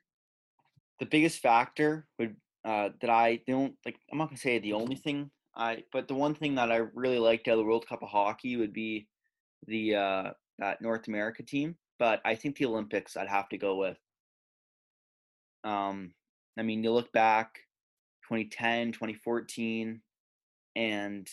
[1.01, 3.97] the biggest factor would uh, that I don't like.
[4.11, 7.17] I'm not gonna say the only thing I, but the one thing that I really
[7.17, 9.07] liked out of the World Cup of hockey would be
[9.65, 11.75] the uh, that North America team.
[12.01, 13.99] But I think the Olympics I'd have to go with.
[15.63, 16.15] Um,
[16.57, 17.59] I mean, you look back,
[18.23, 20.01] 2010, 2014,
[20.75, 21.29] and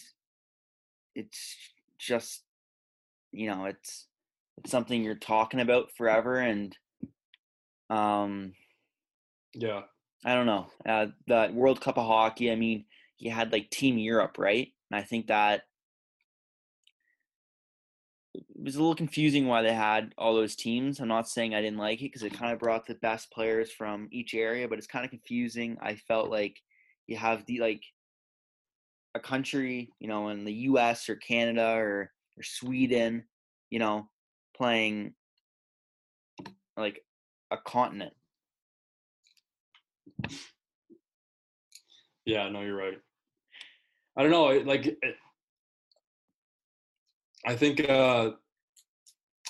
[1.14, 1.56] it's
[1.98, 2.42] just,
[3.32, 4.08] you know, it's
[4.58, 6.76] it's something you're talking about forever, and
[7.88, 8.52] um,
[9.54, 9.84] Yeah,
[10.22, 10.66] I don't know.
[10.84, 12.52] Uh, the World Cup of hockey.
[12.52, 12.84] I mean,
[13.16, 14.68] you had like Team Europe, right?
[14.90, 15.62] And I think that
[18.58, 20.98] it was a little confusing why they had all those teams.
[20.98, 23.70] I'm not saying I didn't like it because it kind of brought the best players
[23.70, 25.78] from each area, but it's kind of confusing.
[25.80, 26.60] I felt like
[27.06, 27.84] you have the like
[29.14, 31.08] a country, you know, in the U.S.
[31.08, 33.22] or Canada or or Sweden,
[33.70, 34.08] you know,
[34.56, 35.14] playing
[36.76, 37.04] like
[37.52, 38.12] a continent.
[42.24, 42.48] yeah.
[42.48, 42.98] No, you're right.
[44.16, 44.46] I don't know.
[44.46, 44.98] Like, it,
[47.46, 48.32] I think uh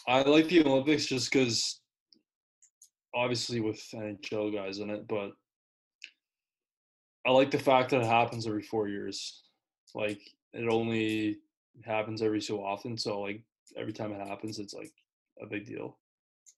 [0.09, 1.81] I like the Olympics just because,
[3.15, 5.33] obviously, with NHL guys in it, but
[7.27, 9.43] I like the fact that it happens every four years.
[9.95, 10.21] Like,
[10.55, 11.37] it only
[11.85, 12.97] happens every so often.
[12.97, 13.43] So, like,
[13.77, 14.93] every time it happens, it's like
[15.43, 15.99] a big deal.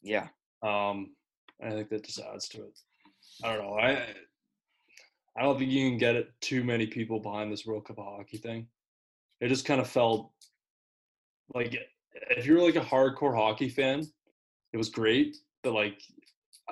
[0.00, 0.28] Yeah.
[0.62, 1.10] Um,
[1.58, 2.78] and I think that just adds to it.
[3.42, 3.78] I don't know.
[3.78, 4.06] I
[5.36, 8.04] I don't think you can get it too many people behind this World Cup of
[8.04, 8.66] hockey thing.
[9.40, 10.30] It just kind of felt
[11.54, 11.76] like
[12.12, 14.06] if you're like a hardcore hockey fan,
[14.72, 16.02] it was great, but like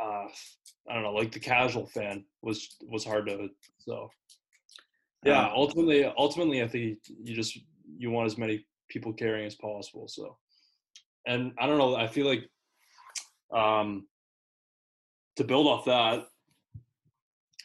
[0.01, 0.27] uh
[0.89, 3.49] I don't know, like the casual fan was was hard to
[3.79, 4.09] so
[5.25, 7.59] yeah, Um, ultimately ultimately I think you just
[7.97, 10.09] you want as many people caring as possible.
[10.09, 10.37] So
[11.27, 12.49] and I don't know, I feel like
[13.53, 14.07] um
[15.37, 16.27] to build off that,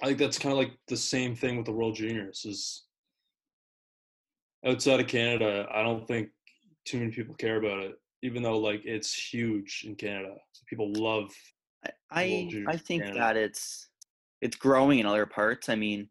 [0.02, 2.84] I think that's kind of like the same thing with the World Juniors is
[4.66, 6.30] outside of Canada, I don't think
[6.86, 10.36] too many people care about it, even though like it's huge in Canada.
[10.68, 11.32] People love
[11.86, 13.20] I I, I think Canada.
[13.20, 13.90] that it's
[14.42, 15.70] it's growing in other parts.
[15.70, 16.10] I mean,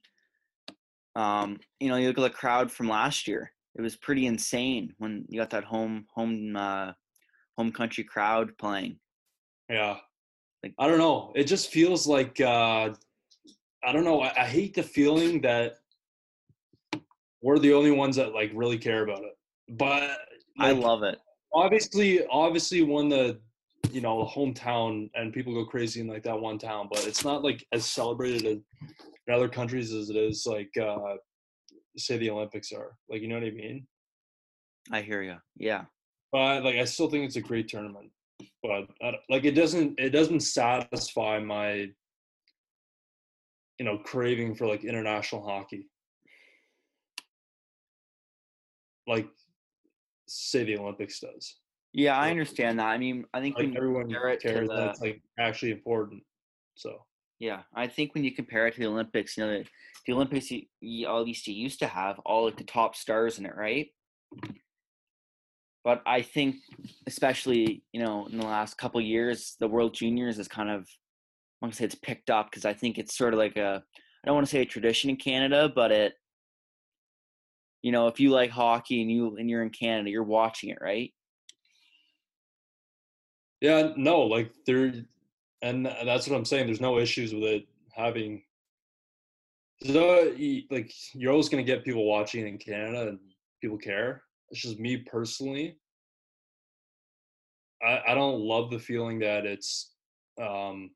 [1.15, 3.53] um, you know, you look at the crowd from last year.
[3.75, 6.93] It was pretty insane when you got that home home uh,
[7.57, 8.99] home country crowd playing.
[9.69, 9.99] yeah.
[10.63, 11.33] Like- I don't know.
[11.35, 12.91] It just feels like uh
[13.85, 14.21] I don't know.
[14.21, 15.75] I, I hate the feeling that
[17.43, 19.37] we're the only ones that like really care about it.
[19.69, 20.19] But
[20.59, 21.19] I love it.
[21.55, 23.39] obviously obviously when the
[23.91, 27.43] you know hometown and people go crazy in like that one town but it's not
[27.43, 28.59] like as celebrated as
[29.27, 31.15] in other countries as it is like uh
[31.97, 33.87] say the olympics are like you know what i mean
[34.91, 35.37] I hear you.
[35.57, 35.85] Yeah.
[36.33, 38.11] but like i still think it's a great tournament
[38.63, 38.87] but
[39.29, 41.89] like it doesn't it doesn't satisfy my
[43.79, 45.89] you know craving for like international hockey
[49.07, 49.29] like
[50.33, 51.57] say the olympics does
[51.93, 52.87] Yeah, I understand that.
[52.87, 55.23] I mean, I think like when everyone compare it to cares the, that it's like
[55.39, 56.23] actually important
[56.75, 57.05] so
[57.43, 59.65] yeah, I think when you compare it to the Olympics, you know, the,
[60.07, 63.41] the Olympics, you, you, at least you used to have all like the top stars
[63.41, 63.89] in it, right?
[65.83, 66.55] But I think,
[67.09, 71.67] especially you know, in the last couple years, the World Juniors is kind of, I
[71.67, 73.83] want to say it's picked up because I think it's sort of like a,
[74.23, 76.13] I don't want to say a tradition in Canada, but it,
[77.83, 80.79] you know, if you like hockey and you and you're in Canada, you're watching it,
[80.81, 81.13] right?
[83.61, 84.93] Yeah, no, like there,
[85.63, 86.67] and that's what I'm saying.
[86.67, 88.43] There's no issues with it having.
[89.85, 90.33] So,
[90.71, 93.19] like, you're always gonna get people watching in Canada, and
[93.61, 94.23] people care.
[94.51, 95.77] It's just me personally.
[97.83, 99.93] I I don't love the feeling that it's,
[100.41, 100.91] um,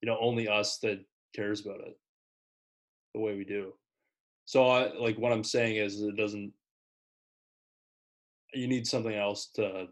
[0.00, 1.04] you know, only us that
[1.34, 1.98] cares about it,
[3.14, 3.72] the way we do.
[4.50, 6.52] So, I like what I'm saying is it doesn't.
[8.52, 9.86] You need something else to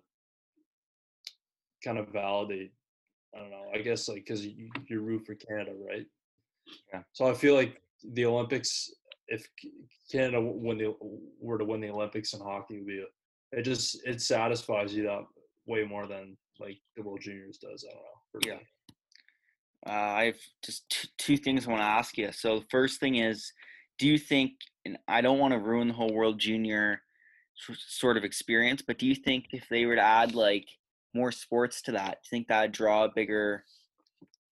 [1.84, 2.72] kind of validate.
[3.32, 3.66] I don't know.
[3.72, 6.06] I guess like because you, you root for Canada, right?
[6.92, 7.02] Yeah.
[7.12, 7.80] So I feel like
[8.14, 8.90] the Olympics,
[9.28, 9.46] if
[10.10, 10.92] Canada w- win the
[11.40, 13.04] were to win the Olympics in hockey, would be
[13.52, 15.22] it just it satisfies you that
[15.68, 17.86] way more than like the World Juniors does.
[17.88, 18.52] I don't know.
[18.52, 18.60] Yeah.
[19.86, 22.32] Uh, I have just t- two things I want to ask you.
[22.32, 23.52] So the first thing is,
[23.98, 24.52] do you think,
[24.84, 27.02] and I don't want to ruin the whole World Junior
[27.88, 30.68] sort of experience, but do you think if they were to add like
[31.14, 33.64] more sports to that, do you think that'd draw a bigger,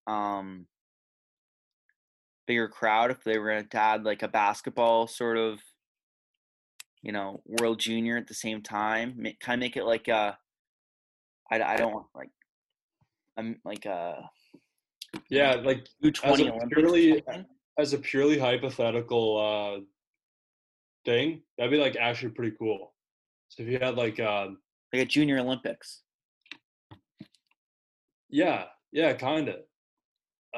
[0.08, 0.66] um,
[2.46, 5.60] bigger crowd if they were to add like a basketball sort of,
[7.02, 9.22] you know, World Junior at the same time?
[9.40, 10.36] Kind of make it like a,
[11.50, 12.30] I, I don't want like,
[13.36, 14.28] um, like a
[15.30, 16.66] Yeah, like u20 Olympics.
[16.72, 17.22] purely-?
[17.78, 19.80] As a purely hypothetical uh
[21.04, 22.92] thing, that'd be like actually pretty cool.
[23.48, 24.58] So if you had like um
[24.92, 26.02] like a Junior Olympics.
[28.28, 29.60] Yeah, yeah, kind of.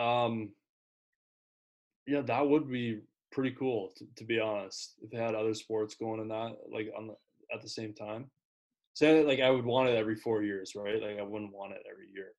[0.00, 0.50] Um,
[2.06, 3.00] yeah, that would be
[3.30, 4.94] pretty cool to, to be honest.
[5.02, 7.14] If they had other sports going in that, like on the
[7.54, 8.30] at the same time.
[8.94, 11.00] So like I would want it every four years, right?
[11.00, 12.32] Like I wouldn't want it every year.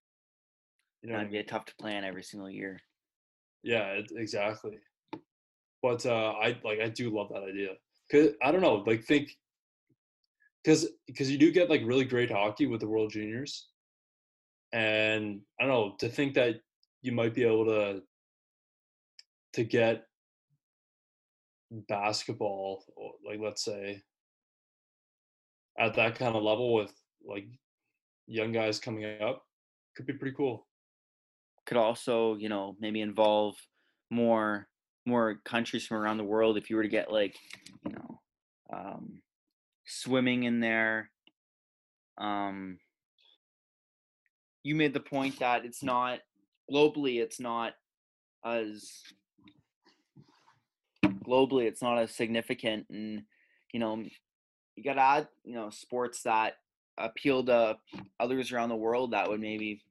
[1.01, 1.47] You know, I That'd be mean?
[1.47, 2.79] tough to plan every single year.
[3.63, 4.77] Yeah, it, exactly.
[5.81, 7.69] But uh, I like I do love that idea.
[8.11, 9.29] Cause I don't know, like think,
[10.65, 13.67] cause because you do get like really great hockey with the World Juniors,
[14.73, 16.55] and I don't know to think that
[17.01, 18.01] you might be able to
[19.53, 20.05] to get
[21.71, 22.83] basketball,
[23.25, 24.01] like let's say,
[25.77, 26.93] at that kind of level with
[27.25, 27.45] like
[28.27, 29.43] young guys coming up,
[29.95, 30.67] could be pretty cool.
[31.69, 33.55] Could also, you know, maybe involve
[34.09, 34.67] more
[35.05, 37.35] more countries from around the world if you were to get like,
[37.85, 38.19] you know,
[38.73, 39.21] um,
[39.85, 41.11] swimming in there.
[42.17, 42.79] Um,
[44.63, 46.21] you made the point that it's not
[46.71, 47.73] globally, it's not
[48.43, 49.03] as
[51.05, 53.21] globally, it's not as significant, and
[53.71, 54.03] you know,
[54.75, 56.53] you got to add, you know, sports that
[56.97, 57.77] appeal to
[58.19, 59.83] others around the world that would maybe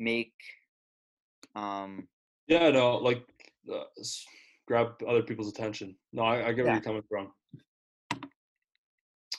[0.00, 0.32] make
[1.56, 2.06] um
[2.46, 3.24] Yeah, no, like
[3.72, 3.84] uh,
[4.68, 5.96] grab other people's attention.
[6.12, 6.72] No, I, I get where Yeah.
[6.74, 7.32] you're coming from.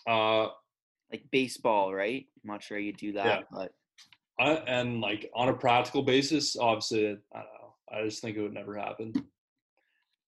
[0.06, 0.50] Uh,
[1.12, 2.26] like baseball, right?
[2.44, 3.42] I'm not sure you do that, Yeah.
[3.52, 3.72] but
[4.40, 7.74] I, and like on a practical basis, obviously, I don't know.
[7.92, 9.14] I just think it would never happen.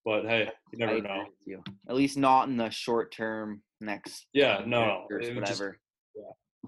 [0.04, 1.26] But hey, you never agree know.
[1.44, 1.62] you.
[1.88, 5.78] At least not in the short term next Yeah, no, years, would just- whatever.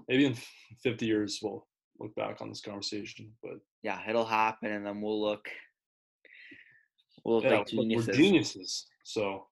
[0.07, 0.35] maybe in
[0.83, 1.67] 50 years we'll
[1.99, 3.31] look back on this conversation.
[3.41, 5.49] But Yeah, it'll happen and then we'll look
[7.23, 8.17] we'll look yeah, like we're geniuses.
[8.17, 8.85] geniuses.
[9.03, 9.47] So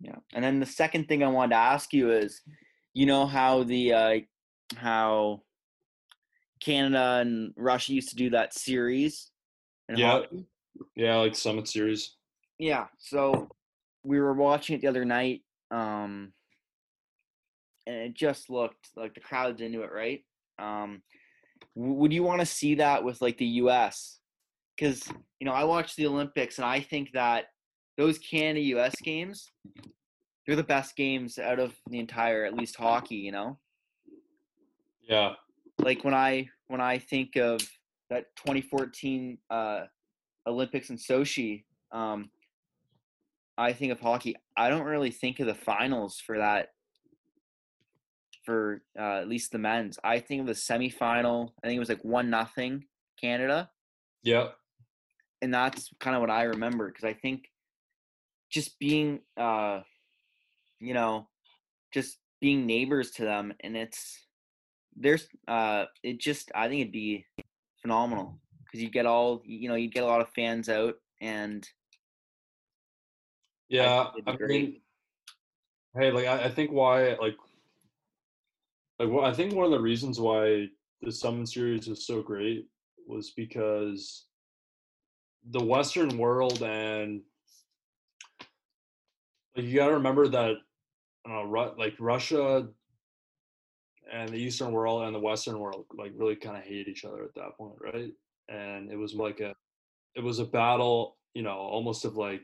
[0.00, 0.16] Yeah.
[0.34, 2.40] And then the second thing I wanted to ask you is,
[2.94, 4.18] you know how the uh
[4.76, 5.42] how
[6.60, 9.30] Canada and Russia used to do that series
[9.88, 10.20] Yeah.
[10.20, 10.46] hockey?
[10.94, 12.16] yeah, like Summit Series.
[12.58, 12.86] Yeah.
[12.98, 13.48] So
[14.04, 16.32] we were watching it the other night, um,
[17.86, 20.24] and it just looked like the crowd's into it, right?
[20.58, 21.02] Um,
[21.74, 24.18] would you want to see that with like the U.S.?
[24.76, 25.06] Because
[25.38, 27.46] you know, I watched the Olympics, and I think that
[27.96, 28.94] those Canada U.S.
[29.02, 29.46] games,
[30.46, 33.16] they're the best games out of the entire, at least hockey.
[33.16, 33.58] You know,
[35.08, 35.34] Yeah,
[35.78, 37.60] like when I when I think of
[38.10, 39.82] that 2014 uh,
[40.46, 42.30] Olympics in Sochi, um,
[43.56, 44.36] I think of hockey.
[44.56, 46.68] I don't really think of the finals for that.
[48.50, 51.50] For uh, at least the men's, I think of the semifinal.
[51.62, 52.82] I think it was like one nothing
[53.20, 53.70] Canada.
[54.24, 54.56] Yep.
[55.40, 57.44] And that's kind of what I remember because I think
[58.50, 59.82] just being, uh,
[60.80, 61.28] you know,
[61.94, 64.18] just being neighbors to them, and it's
[64.96, 67.26] there's uh, it just I think it'd be
[67.82, 71.64] phenomenal because you get all you know you get a lot of fans out and
[73.68, 74.80] yeah I, mean
[75.96, 77.36] hey like I, I, think why like
[79.00, 80.66] like well, I think one of the reasons why
[81.00, 82.66] the Summit Series was so great
[83.06, 84.26] was because
[85.50, 87.22] the Western world and
[89.56, 90.56] like you got to remember that
[91.28, 91.46] uh,
[91.78, 92.68] like Russia
[94.12, 97.24] and the Eastern world and the Western world like really kind of hate each other
[97.24, 98.12] at that point, right?
[98.50, 99.54] And it was like a
[100.14, 102.42] it was a battle, you know, almost of like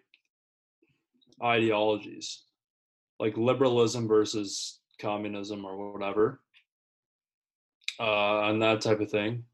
[1.42, 2.44] ideologies,
[3.20, 6.40] like liberalism versus communism or whatever,
[8.00, 9.44] uh, and that type of thing.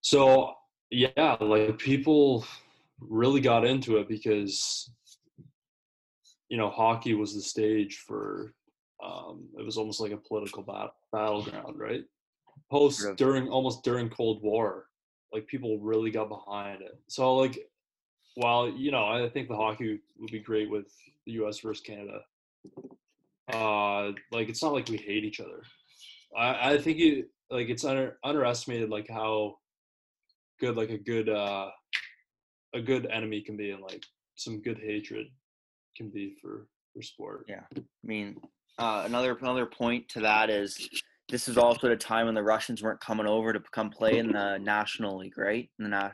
[0.00, 0.54] So
[0.90, 2.44] yeah, like people
[3.00, 4.90] really got into it because
[6.48, 8.54] you know hockey was the stage for
[9.04, 12.04] um, it was almost like a political bat- battleground, right?
[12.70, 14.86] Post during almost during Cold War,
[15.32, 16.98] like people really got behind it.
[17.06, 17.58] So like,
[18.34, 20.86] while you know, I think the hockey would be great with
[21.26, 21.60] the U.S.
[21.60, 22.20] versus Canada.
[23.52, 25.62] Uh, like it's not like we hate each other.
[26.36, 29.56] I I think it like it's under underestimated like how
[30.60, 31.68] good like a good uh
[32.74, 34.04] a good enemy can be and like
[34.36, 35.26] some good hatred
[35.96, 37.46] can be for for sport.
[37.48, 38.36] Yeah, I mean,
[38.78, 40.88] uh, another another point to that is
[41.28, 44.18] this is also at a time when the Russians weren't coming over to come play
[44.18, 45.68] in the National League, right?
[45.78, 46.12] In the na-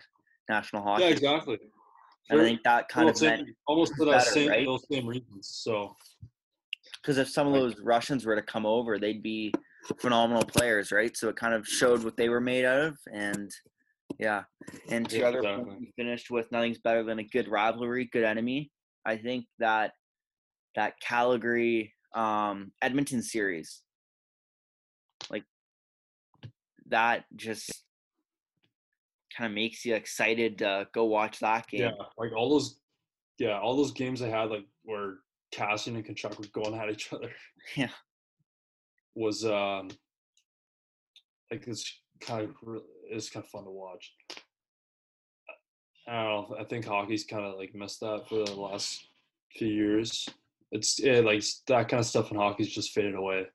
[0.49, 1.05] National Hockey.
[1.05, 1.59] Yeah, exactly.
[2.31, 4.67] And I think that kind of same, almost for that same right?
[4.67, 5.49] those same reasons.
[5.63, 5.95] So,
[7.03, 9.53] because if some of those Russians were to come over, they'd be
[10.01, 11.17] phenomenal players, right?
[11.17, 13.51] So it kind of showed what they were made of, and
[14.19, 14.45] yeah.
[14.89, 15.65] And to yeah, other exactly.
[15.65, 18.71] points, we finished with nothing's better than a good rivalry, good enemy.
[19.07, 19.93] I think that
[20.77, 23.83] that Calgary um, Edmonton series.
[25.31, 25.45] Like
[26.87, 27.85] that just
[29.37, 31.83] kind of makes you excited to go watch that game.
[31.83, 32.79] Yeah, like all those,
[33.39, 35.17] yeah, all those games I had like where
[35.55, 37.31] Kassian and Tkachuk were going at each other.
[37.77, 37.89] Yeah,
[39.15, 39.89] was um
[41.51, 44.13] like it's kind of it's kind of fun to watch.
[46.07, 46.57] I don't know.
[46.61, 49.07] I think hockey's kind of like missed that for the last
[49.57, 50.29] few years
[50.75, 53.47] it's it, like that kind of stuff in hockey's just faded away.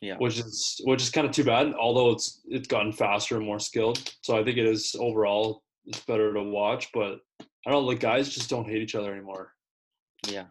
[0.00, 1.74] Yeah, which is which is kind of too bad.
[1.74, 6.00] Although it's it's gotten faster and more skilled, so I think it is overall it's
[6.00, 6.88] better to watch.
[6.94, 9.52] But I don't know, like guys just don't hate each other anymore.
[10.26, 10.46] Yeah,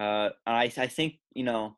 [0.00, 1.76] uh, I I think you know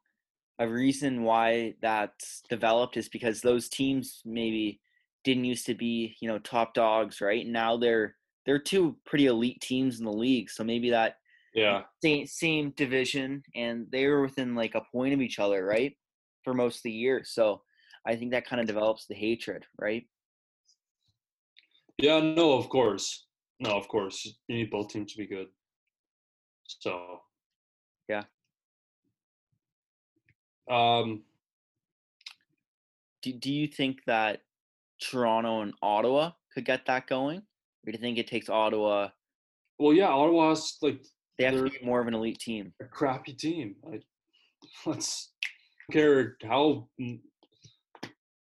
[0.58, 4.80] a reason why that's developed is because those teams maybe
[5.24, 7.46] didn't used to be you know top dogs, right?
[7.46, 11.16] Now they're they're two pretty elite teams in the league, so maybe that
[11.54, 11.82] yeah.
[12.02, 15.92] Same same division, and they were within like a point of each other, right,
[16.44, 17.22] for most of the year.
[17.24, 17.62] So
[18.06, 20.04] I think that kind of develops the hatred, right?
[21.98, 22.20] Yeah.
[22.20, 22.52] No.
[22.56, 23.26] Of course.
[23.60, 23.70] No.
[23.72, 24.26] Of course.
[24.48, 25.48] You need both teams to be good.
[26.64, 27.20] So.
[28.08, 28.22] Yeah.
[30.72, 31.22] Um.
[33.22, 34.40] Do Do you think that
[35.00, 39.08] Toronto and Ottawa could get that going, or do you think it takes Ottawa?
[39.78, 41.04] Well, yeah, Ottawa's like
[41.38, 42.72] they have to be more of an elite team.
[42.80, 43.76] A crappy team.
[43.92, 44.00] I,
[44.86, 45.32] let's
[45.90, 46.88] care how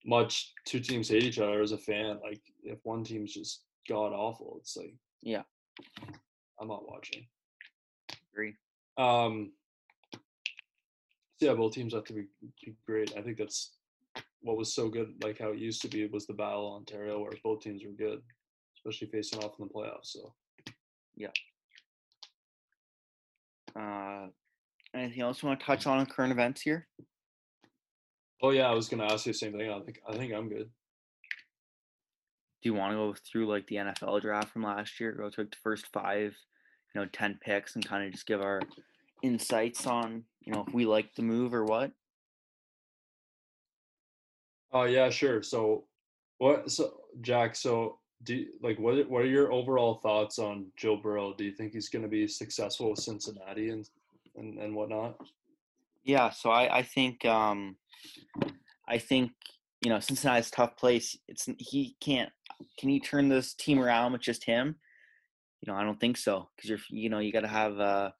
[0.04, 2.18] much two teams hate each other as a fan.
[2.22, 5.42] Like if one team's just god awful, it's like yeah,
[6.60, 7.26] I'm not watching.
[8.32, 8.54] Agree.
[8.96, 9.52] Um.
[11.40, 12.24] Yeah, both teams have to be,
[12.64, 13.12] be great.
[13.16, 13.72] I think that's
[14.40, 17.32] what was so good, like how it used to be, was the battle Ontario, where
[17.44, 18.20] both teams were good,
[18.76, 20.06] especially facing off in the playoffs.
[20.06, 20.34] So,
[21.16, 21.28] yeah.
[23.78, 24.28] Uh,
[24.94, 26.88] anything else you want to touch on in current events here?
[28.42, 29.70] Oh yeah, I was gonna ask you the same thing.
[29.70, 30.70] I think I think I'm good.
[32.62, 35.12] Do you want to go through like the NFL draft from last year?
[35.12, 36.36] Go through the first five,
[36.94, 38.60] you know, ten picks, and kind of just give our
[39.22, 41.92] insights on you know if we like the move or what.
[44.72, 45.42] Oh uh, yeah, sure.
[45.42, 45.84] So,
[46.38, 46.70] what?
[46.70, 51.34] So Jack, so do you, like what what are your overall thoughts on Joe Burrow?
[51.34, 53.86] Do you think he's going to be successful with Cincinnati and
[54.36, 55.20] and, and whatnot?
[56.02, 57.76] Yeah, so I I think um
[58.88, 59.32] I think
[59.82, 61.16] you know, Cincinnati's tough place.
[61.28, 62.30] It's he can't.
[62.78, 64.76] Can he turn this team around with just him?
[65.60, 68.10] You know, I don't think so because you're you know you got to have uh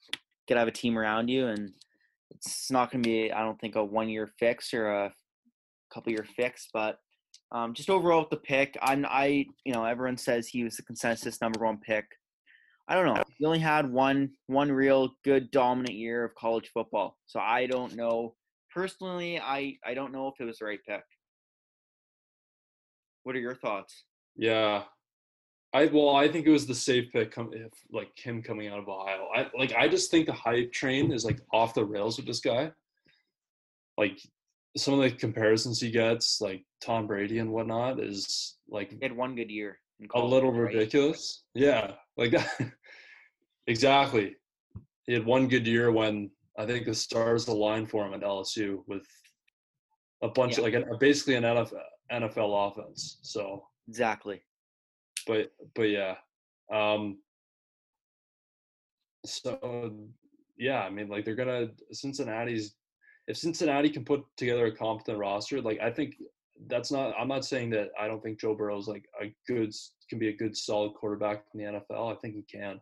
[0.46, 1.72] got to have a team around you, and
[2.30, 5.12] it's not going to be I don't think a one year fix or a
[5.92, 6.98] couple year fix, but
[7.52, 10.82] um, just overall with the pick, I'm I you know everyone says he was the
[10.82, 12.04] consensus number one pick.
[12.88, 13.22] I don't know.
[13.36, 17.96] He only had one one real good dominant year of college football, so I don't
[17.96, 18.34] know.
[18.74, 21.02] Personally, I I don't know if it was the right pick.
[23.24, 24.04] What are your thoughts?
[24.36, 24.84] Yeah,
[25.74, 27.30] I well, I think it was the safe pick.
[27.30, 29.28] Come if like him coming out of Ohio.
[29.34, 32.40] I like I just think the hype train is like off the rails with this
[32.40, 32.70] guy.
[33.98, 34.18] Like
[34.76, 39.14] some of the comparisons he gets, like Tom Brady and whatnot, is like He had
[39.16, 39.78] one good year.
[40.14, 40.72] a little right?
[40.72, 41.42] ridiculous.
[41.54, 42.48] Yeah, like that.
[43.66, 44.36] exactly.
[45.04, 48.82] He had one good year when I think the stars aligned for him at LSU
[48.86, 49.06] with
[50.22, 50.66] a bunch Yeah.
[50.66, 51.80] of like a, basically an NFL,
[52.12, 53.18] NFL offense.
[53.22, 54.42] So, Exactly.
[55.28, 56.14] But but yeah,
[56.72, 57.18] um,
[59.24, 59.92] so
[60.58, 62.74] yeah, I mean, like they're gonna Cincinnati's
[63.28, 66.14] if Cincinnati can put together a competent roster, like I think
[66.66, 67.14] that's not.
[67.16, 69.72] I'm not saying that I don't think Joe Burrow's like a good
[70.08, 72.16] can be a good solid quarterback in the NFL.
[72.16, 72.80] I think he can,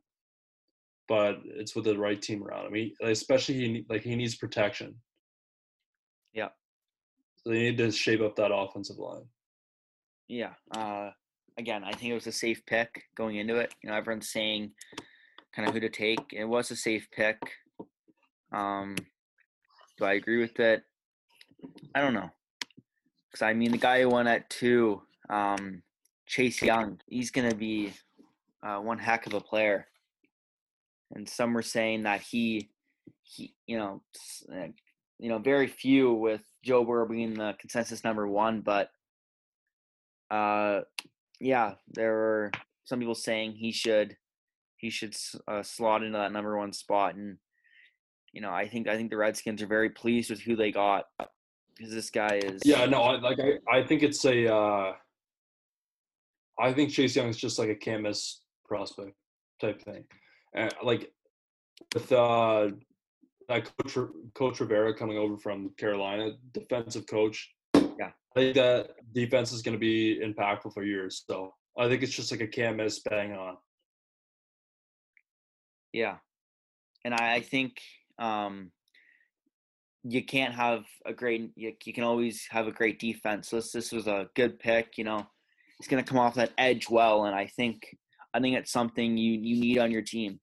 [1.09, 2.75] but it's with the right team around him.
[2.75, 4.95] He, especially he like he needs protection.
[6.33, 6.49] Yeah.
[7.39, 9.25] So they need to shape up that offensive line.
[10.29, 10.53] Yeah.
[10.75, 11.11] Uh,
[11.59, 13.75] again, I think it was a safe pick going into it.
[13.83, 14.73] You know, everyone's saying
[15.55, 16.33] kind of who to take.
[16.33, 17.39] It was a safe pick.
[18.53, 18.97] Um,
[19.99, 20.83] do I agree with it?
[21.95, 22.31] I don't know.
[23.31, 25.83] Because I mean, the guy who won at two, um,
[26.27, 27.93] Chase Young, he's going to be
[28.63, 29.87] uh, one heck of a player.
[31.15, 32.71] And some were saying that he,
[33.23, 34.03] he, you know,
[34.53, 34.69] uh,
[35.19, 38.91] you know, very few with Joe Burrow being the consensus number one, but
[40.31, 40.81] uh,
[41.41, 42.51] yeah, there were
[42.85, 44.17] some people saying he should
[44.77, 45.17] he should
[45.49, 47.39] uh, slot into that number one spot, and
[48.33, 51.07] you know, I think I think the Redskins are very pleased with who they got
[51.77, 54.55] because this guy is Yeah, no, I, like I, I think it's a.
[54.55, 54.93] Uh,
[56.59, 58.07] I think Chase Young is just like a can't
[58.65, 59.13] prospect
[59.61, 60.05] type thing,
[60.55, 61.13] and like
[61.95, 62.69] with uh,
[63.49, 67.51] that coach Coach Rivera coming over from Carolina, defensive coach.
[67.99, 68.11] Yeah.
[68.37, 71.25] I think that defense is going to be impactful for years.
[71.29, 73.57] So I think it's just like a can't miss, bang on.
[75.93, 76.17] Yeah,
[77.05, 77.81] and I, I think
[78.19, 78.71] um,
[80.05, 81.53] you can't have a great.
[81.57, 83.49] You, you can always have a great defense.
[83.49, 84.99] So this this was a good pick.
[84.99, 85.27] You know,
[85.79, 87.97] he's going to come off that edge well, and I think
[88.35, 90.39] I think it's something you you need on your team.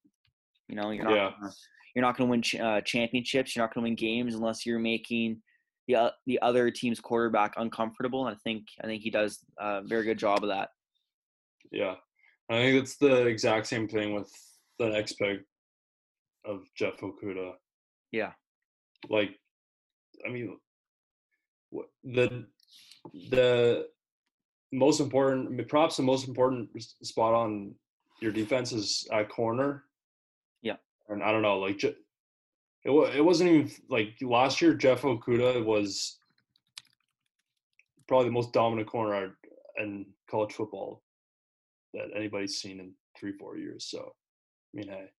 [0.67, 1.31] You know, you're not Yeah.
[1.39, 1.53] gonna,
[1.95, 3.55] you're not going to win ch- uh, championships.
[3.55, 5.41] You're not going to win games unless you're making
[5.87, 8.27] the o- the other team's quarterback uncomfortable.
[8.27, 10.69] And I think I think he does a very good job of that.
[11.71, 11.95] Yeah,
[12.49, 14.31] I think it's the exact same thing with
[14.79, 15.41] the next pick
[16.45, 17.53] of Jeff Okudah.
[18.11, 18.33] Yeah.
[19.09, 19.39] Like,
[20.25, 20.57] I mean,
[22.03, 22.45] the
[23.31, 23.87] the
[24.71, 26.69] most important, perhaps the most important
[27.03, 27.75] spot on
[28.21, 29.83] your defense is at corner.
[30.61, 30.77] Yeah.
[31.09, 31.83] and I don't know, like,
[32.85, 34.73] it it wasn't even like last year.
[34.73, 36.17] Jeff Okudah was
[38.07, 39.35] probably the most dominant corner
[39.77, 41.01] in college football
[41.93, 43.85] that anybody's seen in three, four years.
[43.85, 44.13] So,
[44.73, 45.09] I mean, hey,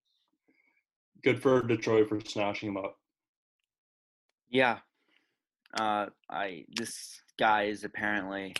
[1.23, 2.97] good for Detroit for snatching him up.
[4.49, 4.79] Yeah.
[5.77, 8.55] Uh, I this guy is apparently.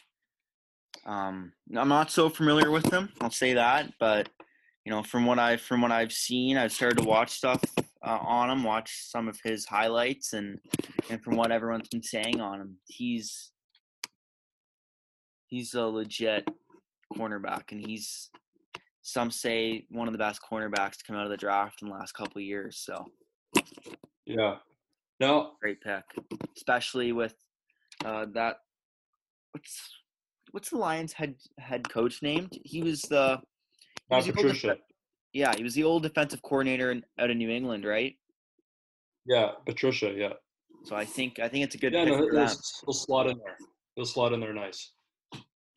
[1.06, 3.10] Um, I'm not so familiar with him.
[3.22, 4.28] I'll say that, but
[4.86, 8.20] you know, from what I from what I've seen, I've started to watch stuff uh,
[8.22, 10.60] on him, watch some of his highlights, and
[11.10, 13.52] and from what everyone's been saying on him, he's
[15.48, 16.48] he's a legit
[17.16, 18.30] cornerback, and he's
[19.02, 21.94] some say one of the best cornerbacks to come out of the draft in the
[21.94, 22.78] last couple of years.
[22.78, 23.06] So
[24.26, 24.58] Yeah.
[25.20, 26.04] No, great pick,
[26.58, 27.36] especially with
[28.04, 28.58] uh, that.
[29.52, 29.94] What's
[30.52, 32.60] what's the Lions head head coach named?
[32.64, 33.40] He was the
[34.10, 34.68] not old Patricia.
[34.68, 34.78] def-
[35.34, 38.16] yeah, he was the old defensive coordinator in, out of New England, right?
[39.26, 40.14] Yeah, Patricia.
[40.16, 40.34] Yeah.
[40.84, 42.58] So I think I think it's a good Yeah, pick no, for he'll, them.
[42.86, 43.58] he'll slot in there.
[43.96, 44.92] He'll slot in there nice.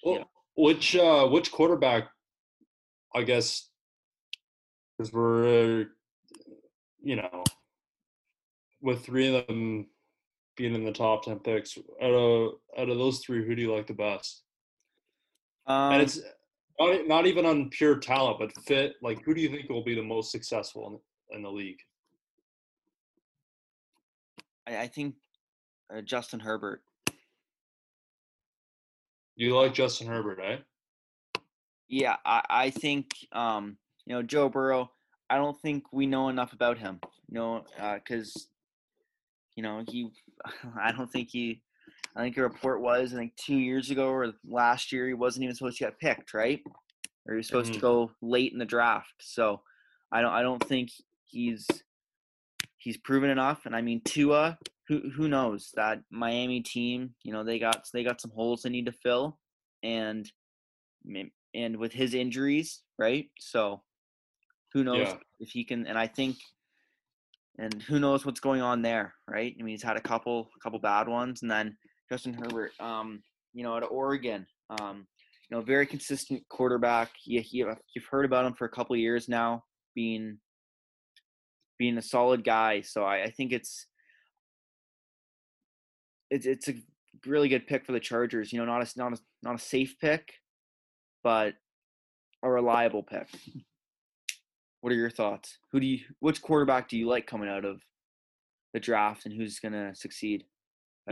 [0.05, 0.24] Well, Yeah.
[0.57, 2.09] which uh, which quarterback?
[3.14, 3.70] I guess
[4.99, 5.85] because we're uh,
[7.03, 7.43] you know
[8.83, 9.87] with three of them
[10.57, 13.74] being in the top ten picks out of out of those three, who do you
[13.74, 14.43] like the best?
[15.66, 16.20] Um, and it's
[16.79, 18.95] not, not even on pure talent, but fit.
[19.03, 21.01] Like, who do you think will be the most successful
[21.31, 21.79] in, in the league?
[24.66, 25.14] I, I think
[25.95, 26.83] uh, Justin Herbert.
[29.37, 30.57] You like Justin Herbert, eh?
[31.89, 34.91] Yeah, I, I think um, you know Joe Burrow.
[35.31, 37.01] I don't think we know enough about him.
[37.29, 37.64] You know,
[37.95, 38.49] because
[39.55, 40.11] you know he.
[40.81, 41.62] I don't think he.
[42.19, 45.45] I think a report was I think two years ago or last year he wasn't
[45.45, 46.61] even supposed to get picked, right?
[47.27, 47.75] Or he was supposed Mhm.
[47.77, 49.14] to go late in the draft.
[49.21, 49.62] So
[50.11, 50.33] I don't.
[50.33, 50.91] I don't think
[51.25, 51.66] he's
[52.79, 53.66] he's proven enough.
[53.66, 54.59] And I mean Tua.
[54.89, 57.14] Who who knows that Miami team?
[57.23, 59.39] You know they got they got some holes they need to fill,
[59.83, 60.31] and
[61.55, 63.31] and with his injuries, right?
[63.39, 63.85] So
[64.73, 65.19] who knows Yeah.
[65.41, 65.87] if he can?
[65.87, 66.39] And I think,
[67.59, 69.55] and who knows what's going on there, right?
[69.59, 71.77] I mean, he's had a couple, a couple bad ones, and then
[72.11, 75.07] Justin Herbert, um, you know, at Oregon, um,
[75.49, 77.11] you know, very consistent quarterback.
[77.25, 80.39] You, you you've heard about him for a couple years now, being
[81.79, 82.81] being a solid guy.
[82.81, 83.87] So I, I think it's
[86.31, 86.75] it's it's a
[87.27, 88.53] really good pick for the Chargers.
[88.53, 90.33] You know, not a not a not a safe pick,
[91.23, 91.55] but
[92.43, 93.29] a reliable pick.
[94.81, 95.59] What are your thoughts?
[95.73, 97.83] Who do you which quarterback do you like coming out of
[98.75, 100.45] the draft and who's gonna succeed?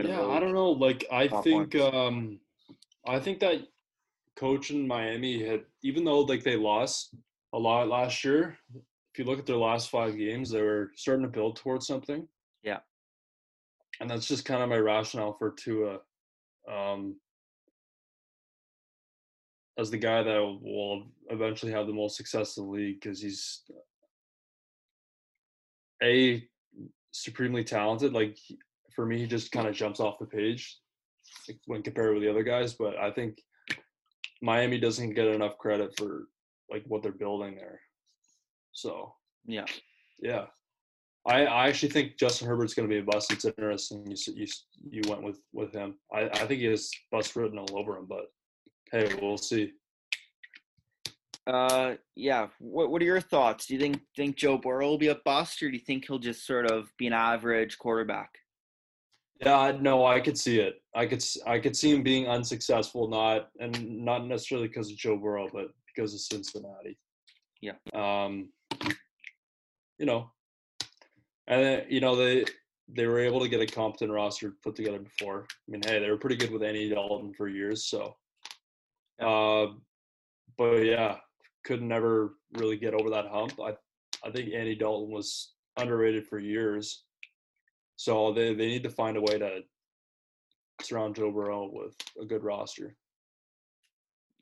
[0.03, 0.71] Yeah, I don't know.
[0.71, 1.93] Like I think ones.
[1.93, 2.39] um
[3.05, 3.61] I think that
[4.35, 7.15] coach in Miami had even though like they lost
[7.53, 11.23] a lot last year, if you look at their last five games, they were starting
[11.23, 12.27] to build towards something.
[12.63, 12.79] Yeah.
[13.99, 15.99] And that's just kind of my rationale for Tua.
[16.71, 17.15] Um
[19.79, 23.61] as the guy that will eventually have the most success in the league because he's
[26.01, 26.43] a
[27.11, 28.13] supremely talented.
[28.13, 28.37] Like
[28.97, 30.75] for me, he just kind of jumps off the page
[31.67, 32.73] when compared with the other guys.
[32.73, 33.37] But I think
[34.41, 36.27] Miami doesn't get enough credit for
[36.71, 37.79] like what they're building there.
[38.73, 39.13] So
[39.45, 39.65] Yeah.
[40.19, 40.45] yeah,
[41.27, 43.31] I, I actually think Justin Herbert's going to be a bust.
[43.31, 44.47] It's interesting you you
[44.89, 45.99] you went with with him.
[46.11, 48.25] I, I think he has bust written all over him, but
[48.91, 49.73] hey, we'll see.
[51.45, 52.47] Uh, yeah.
[52.57, 53.67] What What are your thoughts?
[53.67, 56.17] Do you think think Joe Burrow will be a bust, or do you think he'll
[56.17, 58.31] just sort of be an average quarterback?
[59.41, 60.81] Yeah, no, I could see it.
[60.95, 65.17] I could I could see him being unsuccessful, not and not necessarily because of Joe
[65.17, 66.97] Burrow, but because of Cincinnati.
[67.61, 67.73] Yeah.
[67.93, 68.49] Um,
[69.99, 70.31] you know,
[71.47, 72.45] and then, you know they
[72.87, 75.45] they were able to get a competent roster put together before.
[75.49, 78.15] I mean, hey, they were pretty good with Andy Dalton for years, so.
[79.19, 79.73] Uh,
[80.57, 81.17] but yeah,
[81.63, 83.59] could never really get over that hump.
[83.61, 83.73] I
[84.25, 87.03] I think Andy Dalton was underrated for years.
[87.97, 89.61] So they, they need to find a way to
[90.81, 92.95] surround Joe Burrow with a good roster.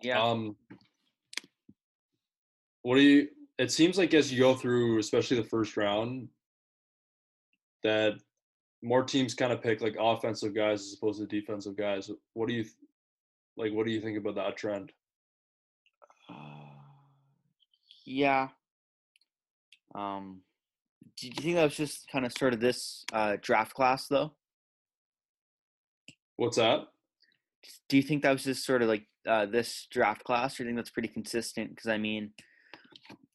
[0.01, 0.21] Yeah.
[0.21, 0.57] Um,
[2.81, 3.29] what do you?
[3.57, 6.27] It seems like as you go through, especially the first round,
[7.83, 8.15] that
[8.83, 12.11] more teams kind of pick like offensive guys as opposed to defensive guys.
[12.33, 12.65] What do you
[13.55, 13.73] like?
[13.73, 14.91] What do you think about that trend?
[16.29, 16.33] Uh,
[18.05, 18.49] yeah.
[19.95, 20.41] Um,
[21.17, 24.33] do you think that was just kind of sort of this uh, draft class, though?
[26.37, 26.87] What's that?
[27.89, 30.63] Do you think that was just sort of like uh, this draft class, or do
[30.63, 31.69] you think that's pretty consistent?
[31.69, 32.31] Because I mean,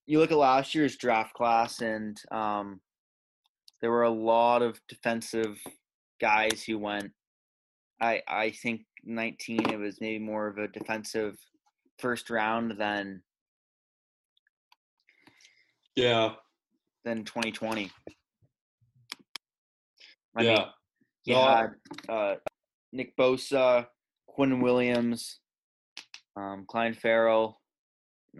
[0.06, 2.80] you look at last year's draft class, and um,
[3.80, 5.58] there were a lot of defensive
[6.20, 7.12] guys who went.
[8.00, 11.38] I I think 19 it was maybe more of a defensive
[11.98, 13.22] first round than
[15.96, 16.34] Yeah,
[17.04, 17.90] than 2020.
[20.36, 20.54] I yeah.
[20.54, 20.64] mean,
[21.24, 21.70] you No, had
[22.08, 22.34] uh,
[22.92, 23.86] Nick Bosa,
[24.26, 25.40] Quinn Williams,
[26.36, 27.60] um, Clelin Ferrell,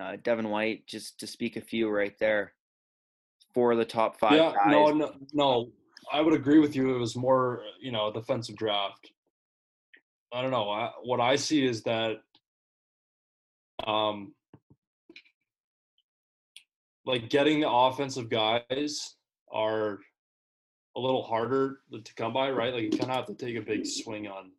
[0.01, 2.53] uh, Devin White, just to speak a few right there.
[3.55, 4.71] Four of the top five yeah, guys.
[4.71, 5.73] no, no, no.
[6.13, 6.95] I would agree with you.
[6.95, 9.11] It was more, you know, a defensive draft.
[10.33, 10.71] I don't know.
[10.71, 12.19] I, what I see is that,
[13.87, 14.33] um,
[17.11, 19.17] like getting the offensive guys
[19.53, 19.99] are
[20.97, 22.73] a little harder to come by, right?
[22.73, 24.53] Like you kind of have to take a big swing on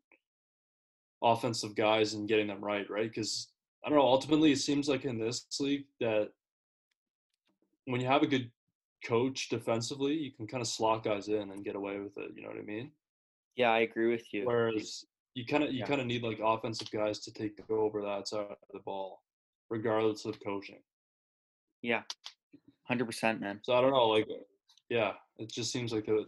[1.23, 3.09] offensive guys and getting them right, right?
[3.09, 3.49] Because
[3.83, 4.05] I don't know.
[4.05, 6.29] Ultimately, it seems like in this league that
[7.85, 8.51] when you have a good
[9.05, 12.31] coach defensively, you can kind of slot guys in and get away with it.
[12.35, 12.91] You know what I mean?
[13.55, 14.45] Yeah, I agree with you.
[14.45, 15.87] Whereas you kind of you Yeah.
[15.87, 19.23] kind of need like offensive guys to take over that side of the ball,
[19.69, 20.81] regardless of coaching.
[21.81, 22.03] Yeah,
[22.91, 23.61] hundred percent, man.
[23.63, 24.27] So I don't know, like,
[24.89, 26.25] yeah, it just seems like the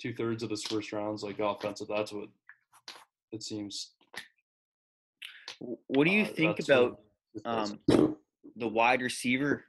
[0.00, 1.86] two thirds of this first round's like offensive.
[1.88, 2.28] That's what
[3.30, 3.92] it seems.
[5.60, 6.98] What do you uh, think about
[7.44, 7.78] um,
[8.56, 9.66] the wide receiver,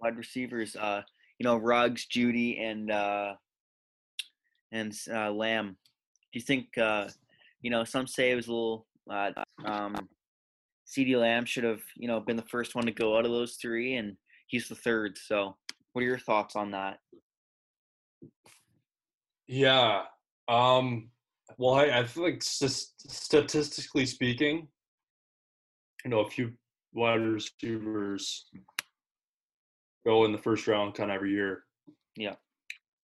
[0.00, 0.76] wide receivers?
[0.76, 1.02] Uh,
[1.40, 3.34] you know, Ruggs, Jeudy, and uh,
[4.70, 5.76] and uh, Lamb.
[6.32, 6.78] Do you think?
[6.78, 7.08] Uh,
[7.62, 9.96] you know, some say it was a little that um,
[10.86, 13.56] CeeDee Lamb should have, you know, been the first one to go out of those
[13.56, 14.16] three, and
[14.46, 15.18] he's the third.
[15.18, 15.56] So,
[15.92, 16.98] what are your thoughts on that?
[19.46, 20.02] Yeah.
[20.48, 21.10] Um,
[21.58, 24.68] well, I, I feel like statistically speaking,
[26.04, 26.52] you know, a few
[26.92, 28.46] wide receivers
[30.04, 31.64] go in the first round kind of every year.
[32.16, 32.34] Yeah.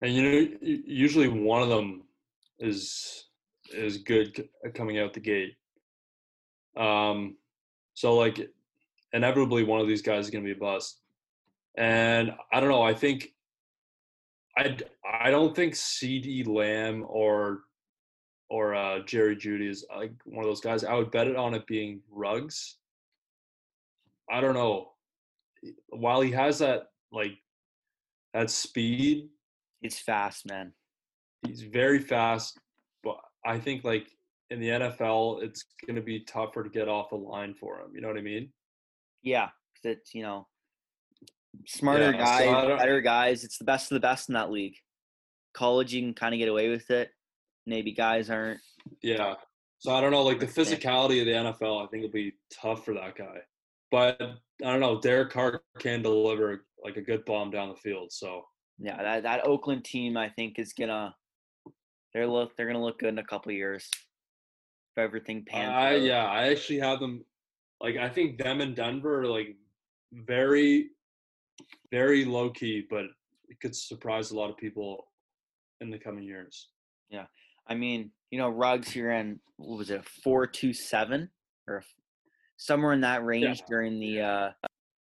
[0.03, 2.03] And you know, usually one of them
[2.59, 3.29] is
[3.73, 5.55] is good coming out the gate.
[6.77, 7.37] Um,
[7.95, 8.49] so like
[9.13, 11.01] inevitably one of these guys is going to be a bust.
[11.77, 12.83] And I don't know.
[12.83, 13.31] I think
[14.57, 14.77] I
[15.23, 17.63] I don't think CeeDee Lamb or
[18.49, 20.85] or uh, Jerry Jeudy is like one of those guys.
[20.85, 22.77] I would bet it on it being Ruggs.
[24.31, 24.93] I don't know.
[25.89, 27.39] While he has that like
[28.33, 29.29] that speed,
[29.81, 30.73] he's fast, man.
[31.47, 32.59] He's very fast,
[33.03, 34.09] but I think like
[34.51, 37.89] in the NFL, it's going to be tougher to get off the line for him.
[37.95, 38.51] You know what I mean?
[39.23, 39.49] Yeah,
[39.83, 40.47] it's you know
[41.67, 43.45] smarter yeah, guys, so better guys.
[43.45, 44.77] It's the best of the best in that league.
[45.55, 47.11] College, you can kind of get away with it.
[47.67, 48.61] Maybe guys aren't.
[49.03, 49.35] Yeah.
[49.79, 52.85] So I don't know, like the physicality of the NFL, I think it'll be tough
[52.85, 53.39] for that guy.
[53.91, 58.13] But I don't know, Derek Carr can deliver like a good bomb down the field.
[58.13, 58.45] So
[58.79, 61.15] yeah, that, that Oakland team, I think, is gonna
[62.13, 65.71] they're look they're gonna look good in a couple years if everything pans.
[65.71, 67.25] Uh, yeah, I actually have them.
[67.81, 69.57] Like I think them and Denver are like
[70.13, 70.91] very
[71.91, 73.05] very low key, but
[73.49, 75.07] it could surprise a lot of people
[75.81, 76.69] in the coming years.
[77.11, 77.27] Yeah,
[77.69, 81.31] I mean, you know, Ruggs here in what was it, four two seven
[81.69, 81.83] or
[82.57, 83.67] somewhere in that range yeah.
[83.69, 84.51] during the uh,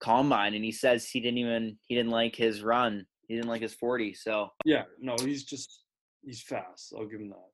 [0.01, 3.63] combine, and he says he didn't even he didn't like his run, he didn't like
[3.63, 4.15] his forty.
[4.15, 5.83] So yeah, no, he's just
[6.25, 6.93] he's fast.
[6.97, 7.49] I'll give him that.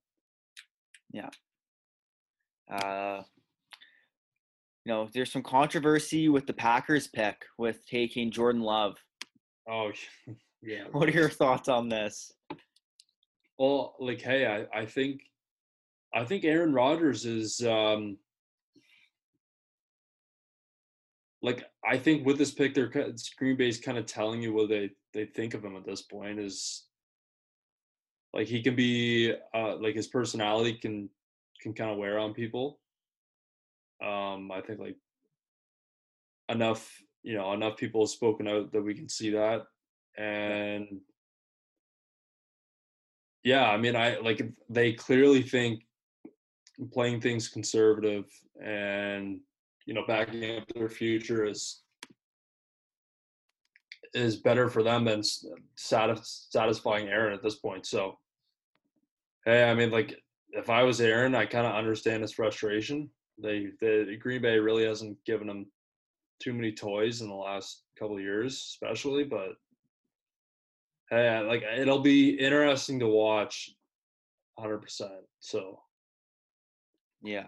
[1.11, 1.29] Yeah.
[2.71, 3.23] Uh,
[4.89, 8.97] you know, there's some controversy with the Packers pick with taking Jordan Love.
[9.69, 9.91] Oh,
[10.63, 10.85] yeah.
[10.91, 12.31] What are your thoughts on this?
[13.59, 15.21] Well, like, hey, I, I think,
[16.11, 18.17] I think Aaron Rodgers is, um,
[21.43, 22.91] like, I think with this pick, they're
[23.37, 26.39] Green Bay's kind of telling you what they they think of him at this point
[26.39, 26.85] is,
[28.33, 31.11] like, he can be, uh, like, his personality can
[31.61, 32.79] can kind of wear on people.
[34.05, 34.97] Um, I think like
[36.49, 39.63] enough you know enough people have spoken out that we can see that
[40.17, 40.87] and
[43.43, 45.83] yeah i mean i like they clearly think
[46.91, 48.25] playing things conservative
[48.63, 49.39] and
[49.85, 51.83] you know backing up their future is
[54.13, 55.21] is better for them than
[55.75, 57.85] satis- satisfying Aaron at this point.
[57.85, 58.17] So,
[59.45, 60.21] hey, I mean, like
[60.51, 63.09] if I was Aaron, I kind of understand his frustration.
[63.41, 65.67] They, the Green Bay really hasn't given them
[66.39, 69.23] too many toys in the last couple of years, especially.
[69.23, 69.55] But
[71.09, 73.71] hey, like it'll be interesting to watch,
[74.57, 75.11] hundred percent.
[75.39, 75.81] So
[77.21, 77.47] yeah,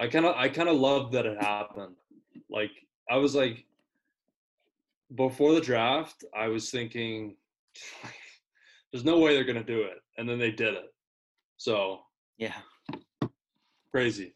[0.00, 1.96] I kind of I kind of love that it happened.
[2.50, 2.70] Like
[3.10, 3.64] I was like
[5.14, 7.36] before the draft, I was thinking
[8.92, 10.92] there's no way they're gonna do it, and then they did it.
[11.58, 12.00] So
[12.38, 12.54] yeah,
[13.90, 14.34] crazy.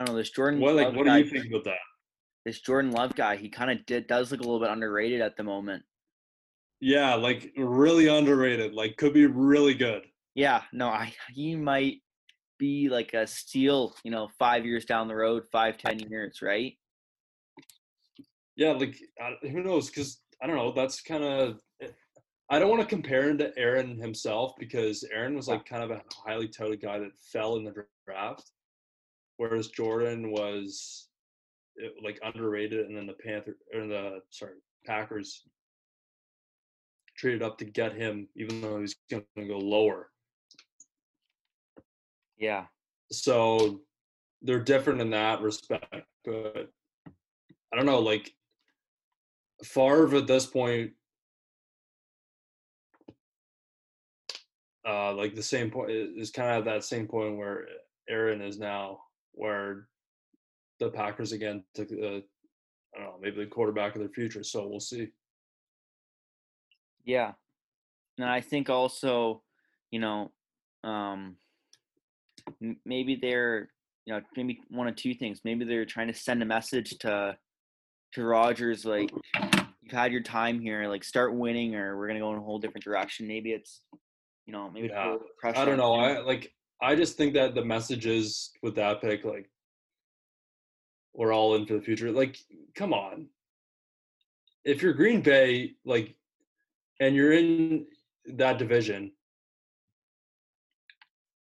[0.00, 0.18] I don't know.
[0.18, 0.60] This Jordan.
[0.60, 0.86] What like?
[0.86, 1.78] Love what guy, do you think about that?
[2.46, 5.36] This Jordan Love guy, he kind of did does look a little bit underrated at
[5.36, 5.82] the moment.
[6.80, 8.72] Yeah, like really underrated.
[8.72, 10.02] Like could be really good.
[10.34, 11.98] Yeah, no, I he might
[12.58, 13.94] be like a steal.
[14.02, 16.72] You know, five years down the road, five ten years, right?
[18.56, 18.96] Yeah, like
[19.42, 19.90] who knows?
[19.90, 20.72] Because I don't know.
[20.72, 21.60] That's kind of.
[21.82, 21.88] Eh,
[22.48, 25.90] I don't want to compare him to Aaron himself because Aaron was like kind of
[25.90, 27.72] a highly touted guy that fell in the
[28.06, 28.50] draft
[29.40, 31.08] whereas Jordan was
[31.82, 34.52] eh, like underrated, and then the Panther or the sorry
[34.84, 35.48] Packers
[37.16, 40.10] traded up to get him, even though he's going to go lower.
[42.36, 42.66] Yeah.
[43.10, 43.80] So
[44.42, 46.70] they're different in that respect, but
[47.72, 48.00] I don't know.
[48.00, 48.30] Like
[49.64, 50.92] Favre at this point,
[54.86, 57.64] uh, like the same point is kind of that same point where
[58.06, 59.00] Aaron is now
[59.32, 59.86] where
[60.78, 62.22] the Packers again took the
[62.94, 64.42] I don't know maybe the quarterback of their future.
[64.42, 65.08] So we'll see.
[67.04, 67.32] Yeah,
[68.18, 69.42] and I think also,
[69.90, 70.32] you know,
[70.84, 71.36] um,
[72.84, 73.70] maybe they're
[74.06, 75.40] you know maybe one of two things.
[75.44, 77.36] Maybe they're trying to send a message to
[78.14, 79.10] to Rodgers like
[79.82, 82.58] you've had your time here, like start winning, or we're gonna go in a whole
[82.58, 83.28] different direction.
[83.28, 83.82] Maybe it's
[84.46, 85.16] you know maybe yeah.
[85.44, 85.94] I don't know.
[85.94, 86.52] I like
[86.82, 89.50] I just think that the messages with that pick, like
[91.14, 92.10] we're all in for the future.
[92.10, 92.38] Like,
[92.74, 93.26] come on.
[94.64, 96.14] If you're Green Bay, like,
[97.00, 97.86] and you're in
[98.26, 99.12] that division,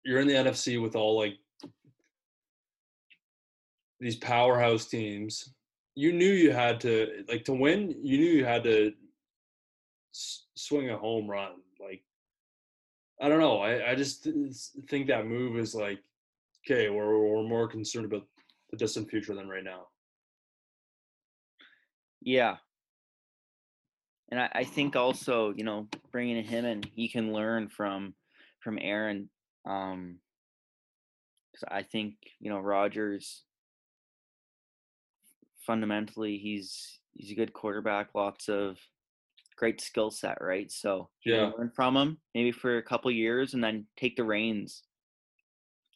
[0.05, 1.35] you're in the NFC with all like
[4.01, 5.55] these powerhouse teams.
[5.95, 7.95] You knew you had to like to win.
[8.03, 8.93] You knew you had to
[10.15, 11.53] s- swing a home run.
[13.21, 13.59] I don't know.
[13.59, 14.27] I I just
[14.89, 16.01] think that move is like
[16.67, 16.89] okay.
[16.91, 18.27] We're we're more concerned about
[18.71, 19.87] the distant future than right now.
[22.21, 22.57] Yeah.
[24.31, 28.15] And I, I think also, you know, bringing him in, he can learn from
[28.61, 29.29] from Aaron.
[29.67, 30.19] Um,
[31.55, 33.45] 'cause I think you know Rodgers.
[35.67, 38.15] Fundamentally, he's he's a good quarterback.
[38.15, 38.79] Lots of
[39.57, 40.71] great skill set, right?
[40.71, 41.51] So Yeah.
[41.57, 44.83] learn from him maybe for a couple years and then take the reins.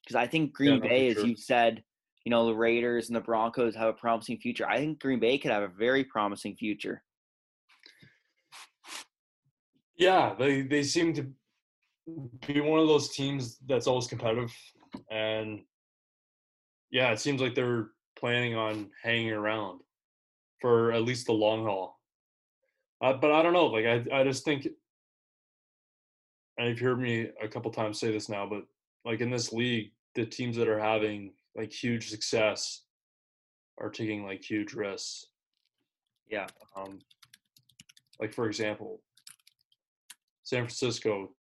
[0.04, 1.26] Because I think Green for Bay, as sure.
[1.26, 1.82] you said,
[2.24, 4.68] you know the Raiders and the Broncos have a promising future.
[4.68, 7.02] I think Green Bay could have a very promising future.
[9.96, 11.22] Yeah, they they seem to
[12.46, 14.52] be one of those teams that's always competitive,
[15.10, 15.62] and
[16.90, 19.80] yeah, it seems like they're planning on hanging around
[20.60, 21.95] for at least the long haul.
[23.02, 24.66] Uh, but I don't know, like I I just think,
[26.58, 28.62] and you've heard me a couple times say this now, but
[29.04, 32.82] like in this league, the teams that are having like huge success
[33.78, 35.26] are taking like huge risks.
[36.28, 36.46] Yeah.
[36.76, 37.00] Um,
[38.18, 39.02] like for example,
[40.42, 41.32] San Francisco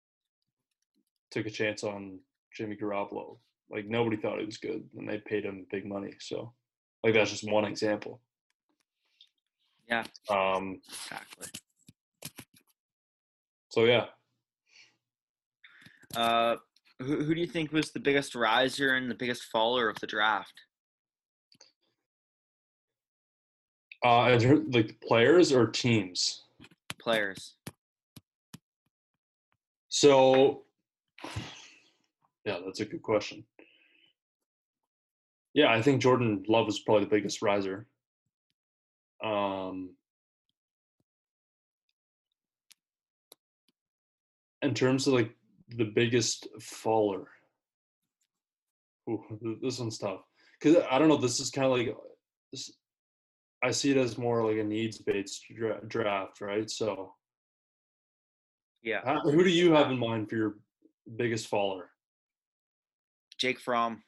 [1.31, 2.19] took a chance on
[2.53, 3.37] Jimmy Garoppolo.
[3.69, 6.13] Like nobody thought he was good, and they paid him big money.
[6.19, 6.53] So,
[7.03, 8.21] like that's just one example.
[9.87, 10.03] Yeah.
[10.29, 10.81] Um.
[10.87, 11.47] Exactly.
[13.69, 14.05] So yeah,
[16.15, 16.55] Uh,
[16.99, 20.07] who, who do you think was the biggest riser and the biggest faller of the
[20.07, 20.53] draft?
[24.05, 24.39] uh,
[24.71, 26.43] like players or teams.
[26.99, 27.55] Players.
[29.89, 30.63] So,
[32.45, 33.43] yeah, that's a good question.
[35.53, 37.87] Yeah, I think Jordan Love is probably the biggest riser.
[39.25, 39.95] Um,
[44.61, 45.31] in terms of like
[45.69, 47.27] the biggest faller,
[49.09, 50.21] ooh, this one's tough
[50.59, 51.17] because I don't know.
[51.17, 51.95] This is kind of like
[52.51, 52.71] this.
[53.63, 56.69] I see it as more like a needs-based dra- draft, right?
[56.69, 57.15] So,
[58.83, 59.01] Yeah.
[59.03, 60.55] how, who do you have in mind for your
[61.15, 61.89] biggest faller?
[63.39, 64.03] Jake Fromm.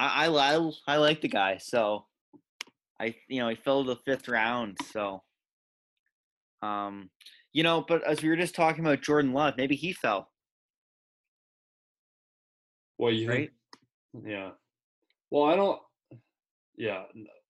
[0.00, 2.06] I I I like the guy, so
[2.98, 5.22] I you know he fell to the fifth round, so
[6.62, 7.10] um
[7.52, 10.30] you know, but as we were just talking about Jordan Love, maybe he fell,
[12.96, 13.50] Well, you right?
[14.12, 14.52] think Yeah.
[15.30, 15.80] Well, I don't.
[16.76, 17.04] Yeah,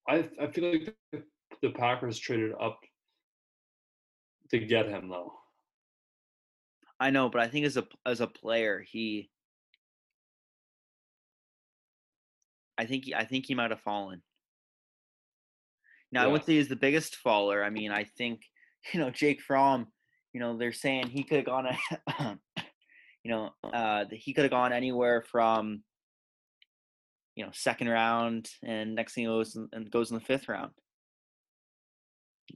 [0.08, 1.24] I I feel like the-
[1.62, 2.80] the Packers traded up
[4.50, 5.32] to get him though.
[6.98, 9.30] I know, but I think as a as a player, he
[12.80, 14.22] I think he, I think he might have fallen.
[16.10, 17.62] Now I wouldn't say he's the biggest faller.
[17.62, 18.40] I mean, I think
[18.94, 19.88] you know Jake Fromm.
[20.32, 21.66] You know, they're saying he could have gone.
[21.66, 22.38] a-
[23.24, 25.82] you know, uh, he could have gone anywhere from.
[27.36, 30.70] You know, second round, and next thing goes in- and goes in the fifth round.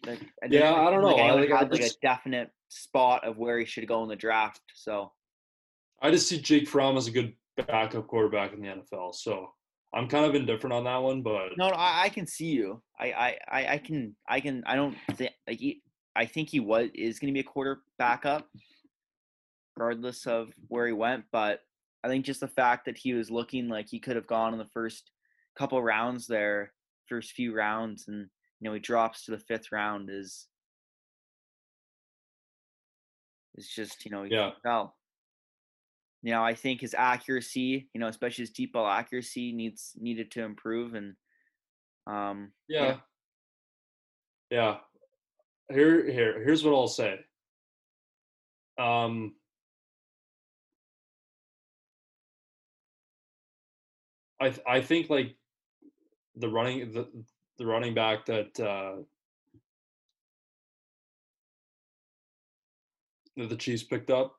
[0.07, 1.23] Like, I Yeah, I don't like know.
[1.23, 4.63] I like- had like a definite spot of where he should go in the draft.
[4.75, 5.13] So
[6.01, 9.15] I just see Jake Fromm as a good backup quarterback in the NFL.
[9.15, 9.53] So
[9.95, 12.83] I'm kind of indifferent on that one, but No, no, I, I can see you.
[12.99, 14.65] I, I, I, I can, I can.
[14.67, 15.83] I don't think like he,
[16.17, 18.49] I think he was is going to be a quarter backup,
[19.77, 21.25] regardless of where he went.
[21.31, 21.61] But
[22.03, 24.59] I think just the fact that he was looking like he could have gone in
[24.59, 25.11] the first
[25.57, 26.73] couple rounds there,
[27.09, 28.29] first few rounds, and
[28.61, 30.49] you know he drops to the fifth round is
[33.57, 34.51] is just you know he Yeah.
[34.65, 34.97] fell.
[36.25, 40.31] You know, I think his accuracy, you know, especially his deep ball accuracy, needs needed
[40.31, 41.17] to improve, and
[42.07, 43.01] um, yeah.
[44.51, 44.79] Yeah.
[45.71, 47.21] Here here here's what I'll say.
[48.79, 49.37] Um
[54.41, 55.37] I th- I think like
[56.37, 57.25] the running the
[57.59, 59.03] the running back that uh
[63.37, 64.39] that the Chiefs picked up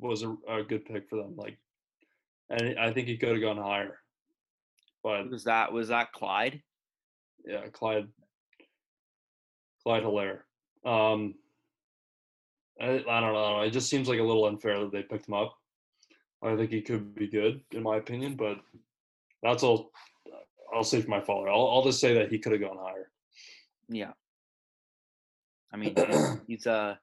[0.00, 1.34] was a, a good pick for them.
[1.36, 1.58] Like,
[2.50, 3.98] and I think he could have gone higher,
[5.02, 6.62] but was that was that Clyde?
[7.46, 8.08] yeah, Clyde,
[9.82, 10.40] Clyde Helaire.
[10.84, 11.34] Um,
[12.80, 13.60] I, I don't know.
[13.60, 15.56] It just seems like a little unfair that they picked him up.
[16.42, 18.58] I think he could be good, in my opinion, but
[19.42, 19.92] that's all.
[20.74, 21.48] I'll say for my father.
[21.48, 23.10] I'll, I'll just say that he could have gone higher.
[23.88, 24.12] Yeah.
[25.72, 25.94] I mean,
[26.46, 26.98] he's a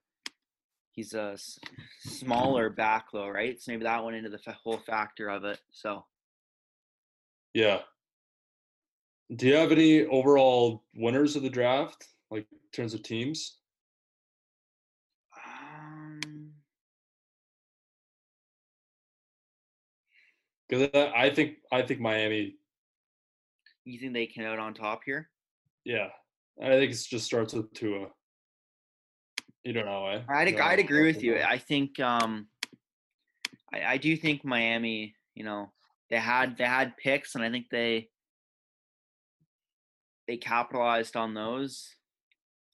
[0.94, 1.60] he's a s-
[2.02, 3.60] smaller back though, right?
[3.62, 5.60] So maybe that went into the fa- whole factor of it.
[5.72, 6.06] So
[7.54, 7.82] Yeah.
[9.36, 13.60] Do you have any overall winners of the draft, like in terms of teams?
[15.48, 16.54] um,
[20.70, 22.58] Because I think I think Miami.
[23.86, 25.30] you think they came out on top here?
[25.84, 26.10] Yeah,
[26.62, 28.08] I think it just starts with Tua.
[29.64, 30.22] You don't know, eh?
[30.30, 31.38] I'd don't I'd know agree with you.
[31.40, 32.48] I think um,
[33.74, 35.16] I I do think Miami.
[35.36, 35.72] You know,
[36.10, 38.10] they had they had picks, and I think they
[40.28, 41.96] they capitalized on those,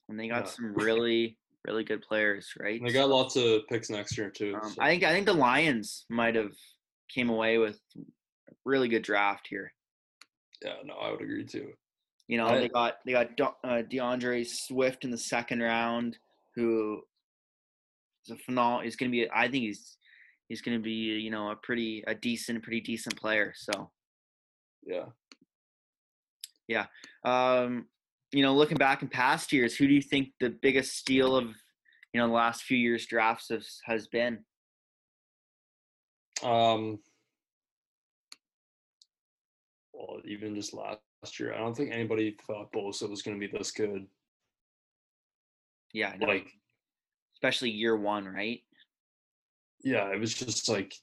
[0.08, 0.52] and they got Yeah.
[0.52, 2.80] some really really good players, right?
[2.80, 4.56] And They got lots of picks next year too.
[4.56, 6.54] Um, so- I think I think the Lions might have
[7.14, 9.74] came away with a really good draft here.
[10.64, 11.74] yeah, no, I would agree too.
[12.28, 16.18] You know, I- they got they got Do- uh, D'Andre Swift in the second round,
[16.56, 17.02] who
[18.26, 18.88] is a phenomenal.
[18.88, 19.30] Is going to be.
[19.34, 19.98] I think he's
[20.48, 23.54] he's going to be you know a pretty a decent pretty decent player.
[23.56, 23.92] So
[24.86, 25.06] yeah,
[26.68, 26.86] Yeah.
[27.24, 27.86] um,
[28.32, 31.46] you know, looking back in past years, who do you think the biggest steal of
[32.14, 34.40] you know the last few years drafts has, has been?
[36.44, 37.00] Um.
[39.94, 41.02] Well, even just last
[41.40, 44.08] year, I don't think anybody thought Bosa was going to be this good.
[45.94, 46.48] Yeah, know, Like,
[47.36, 48.62] especially year one, right?
[49.82, 50.94] yeah, it was just like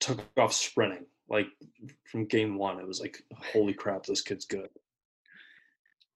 [0.00, 1.06] took off sprinting.
[1.28, 1.46] Like
[2.10, 4.68] from game one, it was like, holy crap, this kid's good.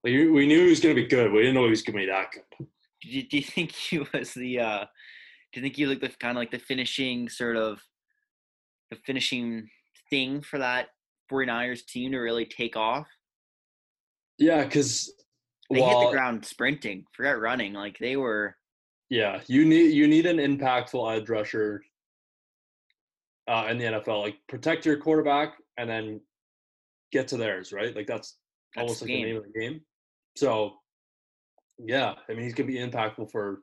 [0.04, 1.32] Like we knew he was going to be good.
[1.32, 2.66] We didn't know he was going to be that good.
[3.00, 4.84] Do you, do you think he was the uh
[5.52, 7.80] do you think he the kind of like the finishing sort of
[8.90, 9.68] the finishing
[10.10, 10.88] thing for that
[11.30, 13.06] 49ers team to really take off?
[14.38, 15.12] Yeah, because
[15.70, 17.74] They hit the ground sprinting, forget running.
[17.74, 18.56] Like they were
[19.10, 21.82] yeah, you need you need an impactful edge rusher
[23.48, 24.22] uh, in the NFL.
[24.22, 26.20] Like protect your quarterback and then
[27.10, 27.94] get to theirs, right?
[27.96, 28.36] Like that's,
[28.74, 29.80] that's almost the like the name of the game.
[30.36, 30.74] So,
[31.78, 33.60] yeah, I mean he's gonna be impactful for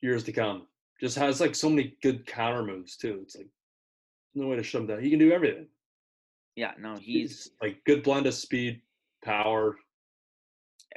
[0.00, 0.68] years to come.
[1.00, 3.20] Just has like so many good counter moves too.
[3.22, 3.48] It's like
[4.36, 5.02] no way to shut him down.
[5.02, 5.66] He can do everything.
[6.54, 8.80] Yeah, no, he's He's like good blend of speed,
[9.24, 9.76] power.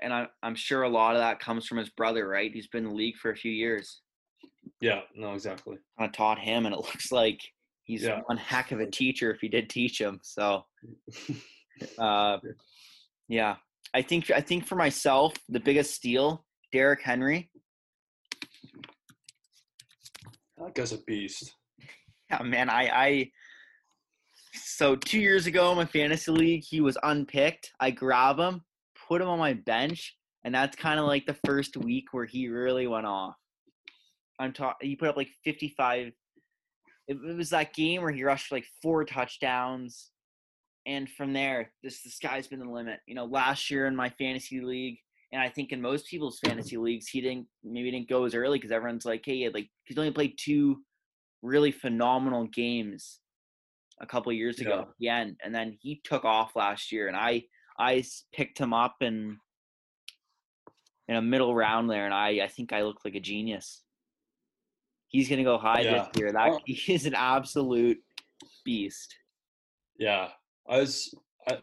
[0.02, 2.52] And I I'm sure a lot of that comes from his brother, right?
[2.54, 4.02] He's been in the league for a few years.
[4.82, 5.78] Yeah, no, exactly.
[5.98, 7.40] Kind of taught him and it looks like
[7.84, 8.22] he's Yeah.
[8.26, 10.20] one heck of a teacher if he did teach him.
[10.24, 10.66] So
[12.00, 12.40] Uh,
[13.28, 13.56] yeah,
[13.94, 16.44] I think I think for myself, the biggest steal,
[16.74, 17.52] Derrick Henry.
[20.58, 21.54] that guy's a beast.
[22.32, 23.32] Yeah, man, I I.
[24.54, 27.72] So two years ago, in my fantasy league, he was unpicked.
[27.80, 28.64] I grab him,
[29.08, 32.48] put him on my bench, and that's kind of like the first week where he
[32.48, 33.36] really went off.
[34.40, 34.88] I'm talking.
[34.90, 36.08] He put up like 55.
[36.08, 36.14] It,
[37.08, 40.12] it was that game where he rushed for like four touchdowns,
[40.86, 43.00] and from there, this the sky's been the limit.
[43.08, 44.98] You know, last year in my fantasy league,
[45.32, 48.58] and I think in most people's fantasy leagues, he didn't maybe didn't go as early
[48.58, 50.78] because everyone's like, hey, he like he's only played two
[51.42, 53.20] really phenomenal games
[54.02, 54.82] a couple years ago Yeah.
[54.82, 57.44] at the end, and then he took off last year, and I
[57.80, 58.04] I
[58.34, 59.38] picked him up in
[61.08, 63.84] in a middle round there, and I I think I looked like a genius.
[65.10, 66.04] He's gonna go high Yeah.
[66.06, 66.32] this year.
[66.32, 66.60] That Oh.
[66.66, 68.00] he is an absolute
[68.66, 69.16] beast.
[69.98, 70.30] Yeah,
[70.68, 71.14] I was.
[71.50, 71.60] I,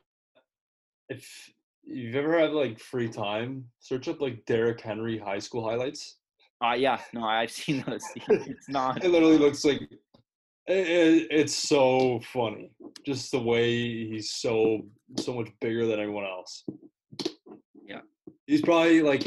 [1.09, 1.51] if
[1.83, 6.17] you've ever had like free time, search up like Derrick Henry high school highlights.
[6.65, 8.05] Uh yeah, no, I've seen those.
[8.29, 9.03] It's not.
[9.05, 9.83] It literally looks like
[10.67, 12.71] it, it, it's so funny.
[13.05, 14.83] Just the way he's so
[15.19, 16.65] so much bigger than everyone else.
[17.87, 18.01] Yeah.
[18.47, 19.27] He's probably like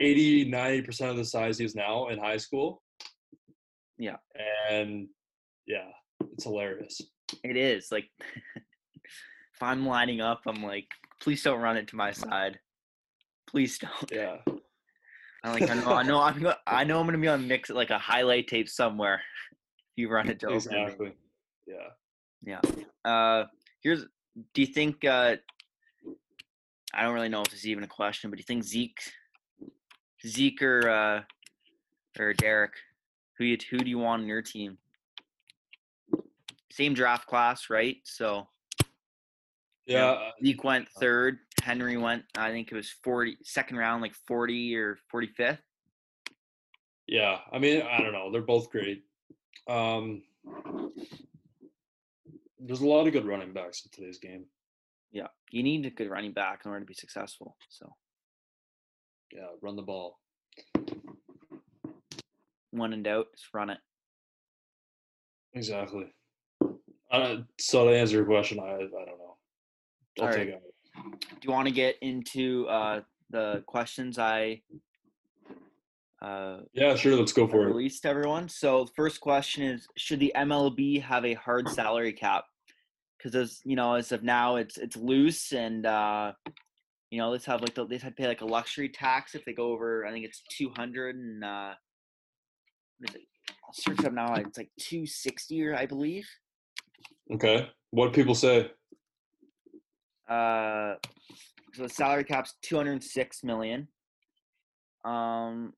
[0.00, 2.82] 80, 90% of the size he is now in high school.
[3.98, 4.16] Yeah.
[4.70, 5.08] And
[5.66, 5.88] yeah,
[6.32, 7.00] it's hilarious.
[7.44, 8.10] It is like
[8.56, 10.88] if I'm lining up, I'm like,
[11.20, 12.58] please don't run it to my side.
[13.48, 14.10] Please don't.
[14.10, 14.38] Yeah.
[15.44, 17.90] I like I know I know I'm I know I'm gonna be on mix like
[17.90, 19.22] a highlight tape somewhere.
[19.96, 20.54] You run it me.
[20.54, 21.12] Exactly.
[21.66, 21.90] Yeah.
[22.42, 22.60] Yeah.
[23.04, 23.44] Uh,
[23.82, 24.04] here's.
[24.54, 25.04] Do you think?
[25.04, 25.36] Uh,
[26.94, 29.00] I don't really know if this is even a question, but do you think Zeke,
[30.26, 31.22] Zeke or uh,
[32.18, 32.72] or Derrick,
[33.38, 34.78] who you who do you want on your team?
[36.70, 37.96] Same draft class, right?
[38.04, 38.48] So
[39.86, 40.06] Yeah.
[40.12, 41.38] uh, Zeke went third.
[41.62, 42.24] Henry went.
[42.36, 45.60] I think it was forty second round, like forty or forty fifth.
[47.06, 48.30] yeah, I mean, I don't know.
[48.32, 49.04] They're both great.
[49.68, 50.22] Um,
[52.58, 54.44] there's a lot of good running backs in today's game.
[55.12, 57.56] Yeah, you need a good running back in order to be successful.
[57.68, 57.92] So
[59.32, 60.18] Yeah, run the ball.
[62.70, 63.78] One in doubt, just run it.
[65.54, 66.06] Exactly.
[67.10, 69.36] Uh, so to answer your question, I I don't know.
[70.20, 70.48] I'll All take right.
[70.48, 70.74] it.
[70.94, 73.00] Do you want to get into uh,
[73.30, 74.62] the questions I
[76.22, 77.16] uh, Yeah, sure.
[77.16, 77.66] Let's go for it.
[77.66, 78.48] released to everyone?
[78.48, 82.44] So first question is: Should the MLB have a hard salary cap?
[83.18, 86.32] Because as you know, as of now, it's it's loose, and uh,
[87.10, 89.44] you know, let's have like the, they have to pay like a luxury tax if
[89.44, 90.06] they go over.
[90.06, 91.72] I think it's two hundred and uh,
[93.02, 93.16] it?
[93.66, 94.34] I'll search it up now.
[94.34, 96.28] It's like two sixty, or I believe.
[97.34, 97.68] Okay.
[97.90, 98.70] What do people say?
[100.28, 100.94] Uh,
[101.74, 103.88] so the salary cap's two hundred six million.
[105.04, 105.72] Um,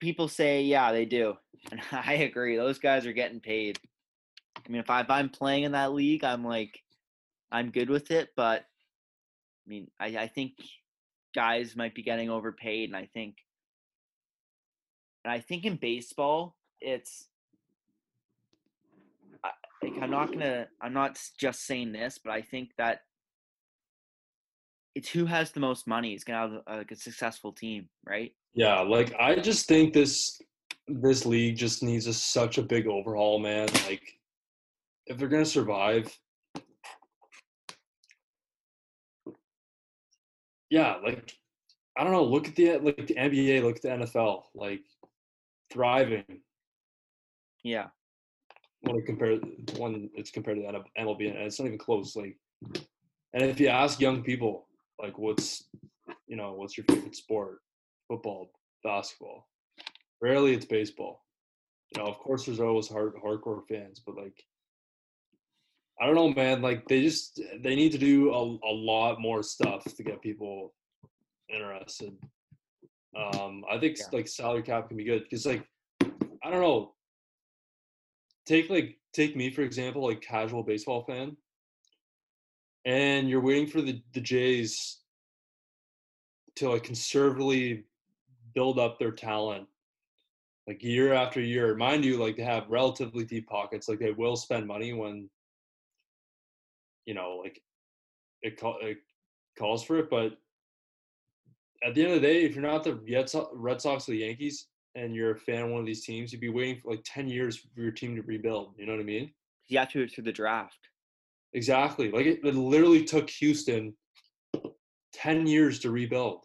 [0.00, 1.36] people say yeah, they do,
[1.70, 2.56] and I agree.
[2.56, 3.78] Those guys are getting paid.
[4.56, 6.82] I mean, if, I, if I'm playing in that league, I'm like,
[7.52, 8.30] I'm good with it.
[8.36, 10.52] But I mean, I, I think
[11.34, 13.36] guys might be getting overpaid, and I think,
[15.24, 17.26] and I think in baseball, it's
[19.82, 23.00] like I'm not gonna I'm not just saying this, but I think that
[24.96, 28.32] it's who has the most money is gonna have a, like a successful team, right?
[28.54, 30.40] Yeah, like I just think this
[30.88, 33.68] this league just needs a, such a big overhaul, man.
[33.86, 34.00] Like
[35.06, 36.18] if they're gonna survive,
[40.70, 41.30] yeah, like
[41.98, 42.24] I don't know.
[42.24, 44.80] Look at the like the NBA, look at the NFL, like
[45.70, 46.24] thriving
[47.62, 47.88] Yeah,
[48.80, 49.44] when it compared
[49.76, 52.16] when it's compared to the MLB, and it's not even close.
[52.16, 52.38] Like,
[53.34, 54.66] and if you ask young people,
[55.00, 55.64] like, what's
[56.26, 57.58] you know, what's your favorite sport?
[58.08, 58.50] Football,
[58.84, 59.48] basketball.
[60.20, 61.24] Rarely it's baseball.
[61.94, 64.36] You know, of course, there's always hard hardcore fans, but like,
[66.00, 66.62] I don't know, man.
[66.62, 70.74] Like, they just they need to do a, a lot more stuff to get people
[71.48, 72.16] interested.
[73.16, 74.04] Um, I think Yeah.
[74.12, 75.64] like salary cap can be good because like
[76.44, 76.94] I don't know.
[78.46, 81.36] Take like take me for example, like casual baseball fan,
[82.86, 85.00] and you're waiting for the the Jays
[86.54, 87.84] to like conservatively
[88.54, 89.66] build up their talent
[90.66, 91.74] like year after year.
[91.74, 93.88] Mind you, like they have relatively deep pockets.
[93.88, 95.28] Like they will spend money when
[97.04, 97.62] you know, like
[98.42, 98.98] it, call, it
[99.58, 100.10] calls for it.
[100.10, 100.36] But
[101.84, 104.66] at the end of the day, if you're not the Red Sox, or the Yankees,
[104.94, 107.28] and you're a fan of one of these teams, you'd be waiting for like ten
[107.28, 108.74] years for your team to rebuild.
[108.76, 109.30] You know what I mean?
[109.70, 110.78] have to through the draft.
[111.56, 112.10] Exactly.
[112.10, 113.94] Like it, it literally took Houston
[115.14, 116.44] ten years to rebuild.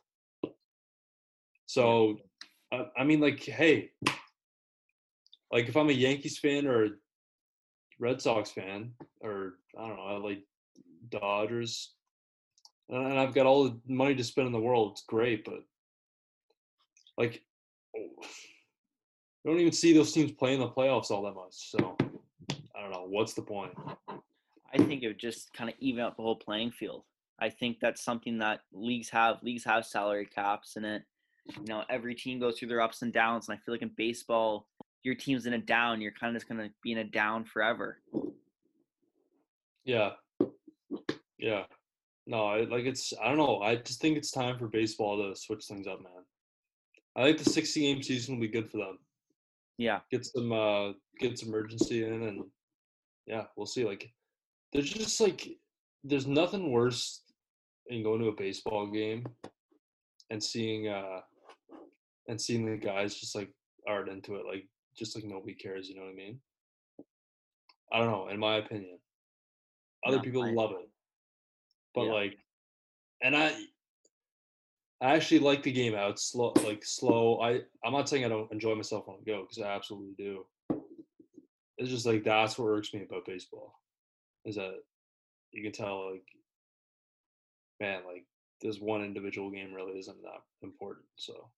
[1.66, 2.18] So,
[2.72, 3.92] I, I mean, like, hey,
[5.52, 6.90] like if I'm a Yankees fan or a
[8.00, 10.44] Red Sox fan, or I don't know, I like
[11.10, 11.94] Dodgers,
[12.88, 15.60] and I've got all the money to spend in the world, it's great, but
[17.18, 17.44] like,
[17.94, 18.10] you
[19.46, 21.70] don't even see those teams play in the playoffs all that much.
[21.70, 21.98] So,
[22.74, 23.08] I don't know.
[23.10, 23.74] What's the point?
[24.74, 27.04] I think it would just kind of even out the whole playing field.
[27.40, 29.38] I think that's something that leagues have.
[29.42, 31.04] Leagues have salary caps in it.
[31.48, 33.92] You know, every team goes through their ups and downs, and I feel like in
[33.98, 34.68] baseball,
[35.04, 38.02] your team's in a down, you're kind of just gonna be in a down forever.
[39.84, 40.12] Yeah.
[41.40, 41.64] Yeah.
[42.28, 43.62] No, I, like it's I don't know.
[43.62, 46.12] I just think it's time for baseball to switch things up, man.
[47.16, 49.00] I think the 60 game season will be good for them.
[49.78, 52.44] Yeah, Get some uh get some urgency in and
[53.26, 53.84] yeah, we'll see.
[53.84, 54.12] Like
[54.74, 55.48] there's just like
[56.04, 57.24] there's nothing worse
[57.88, 59.26] than going to a baseball game
[60.30, 61.22] and seeing uh
[62.28, 63.52] and seeing the guys just like
[63.88, 66.40] aren't into it, like just like nobody cares, you know what I mean?
[67.92, 69.00] I don't know, in my opinion.
[70.06, 70.90] Other No, people love it.
[71.94, 72.14] But Yeah.
[72.14, 72.38] like
[73.22, 73.54] and I
[75.02, 77.40] I actually like the game out slow like slow.
[77.42, 80.46] I I'm not saying I don't enjoy myself on the go because I absolutely do.
[81.78, 83.80] It's just like that's what irks me about baseball.
[84.46, 84.76] Is that
[85.52, 86.26] you can tell like
[87.80, 88.26] man, like
[88.62, 91.06] this one individual game really isn't that important.
[91.16, 91.50] So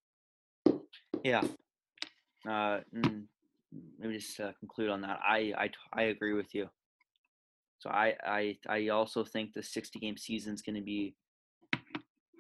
[1.24, 1.42] yeah.
[2.48, 2.80] Uh,
[4.00, 5.20] let me just uh, conclude on that.
[5.26, 6.70] I, I i agree with you.
[7.80, 11.16] So I I I also think the 60 game season is going to be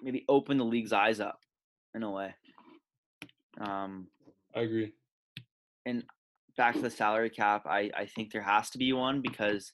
[0.01, 1.39] maybe open the league's eyes up
[1.95, 2.33] in a way.
[3.59, 4.07] Um,
[4.55, 4.93] I agree.
[5.85, 6.03] And
[6.57, 9.71] back to the salary cap, I, I think there has to be one because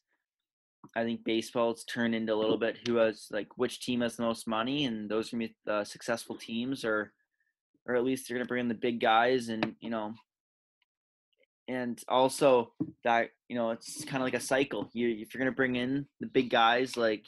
[0.96, 4.24] I think baseball's turned into a little bit who has like which team has the
[4.24, 7.12] most money, and those are gonna be the successful teams are
[7.90, 10.14] or at least they're going to bring in the big guys, and you know,
[11.68, 12.72] and also
[13.04, 14.90] that you know it's kind of like a cycle.
[14.94, 17.26] You if you're going to bring in the big guys, like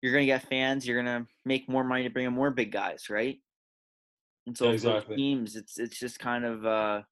[0.00, 2.50] you're going to get fans, you're going to make more money to bring in more
[2.50, 3.38] big guys, right?
[4.46, 5.16] And so exactly.
[5.16, 7.02] teams, it's it's just kind of uh,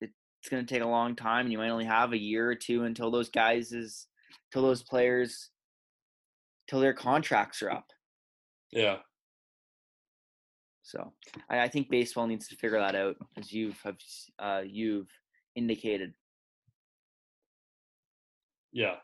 [0.00, 2.54] it's going to take a long time, and you might only have a year or
[2.54, 4.06] two until those guys is,
[4.52, 5.50] till those players,
[6.68, 7.86] till their contracts are up.
[8.72, 8.96] Yeah.
[10.82, 11.12] So
[11.50, 13.96] I, I think baseball needs to figure that out, as you've have
[14.38, 15.08] uh, you've
[15.54, 16.14] indicated.
[18.72, 18.96] Yeah.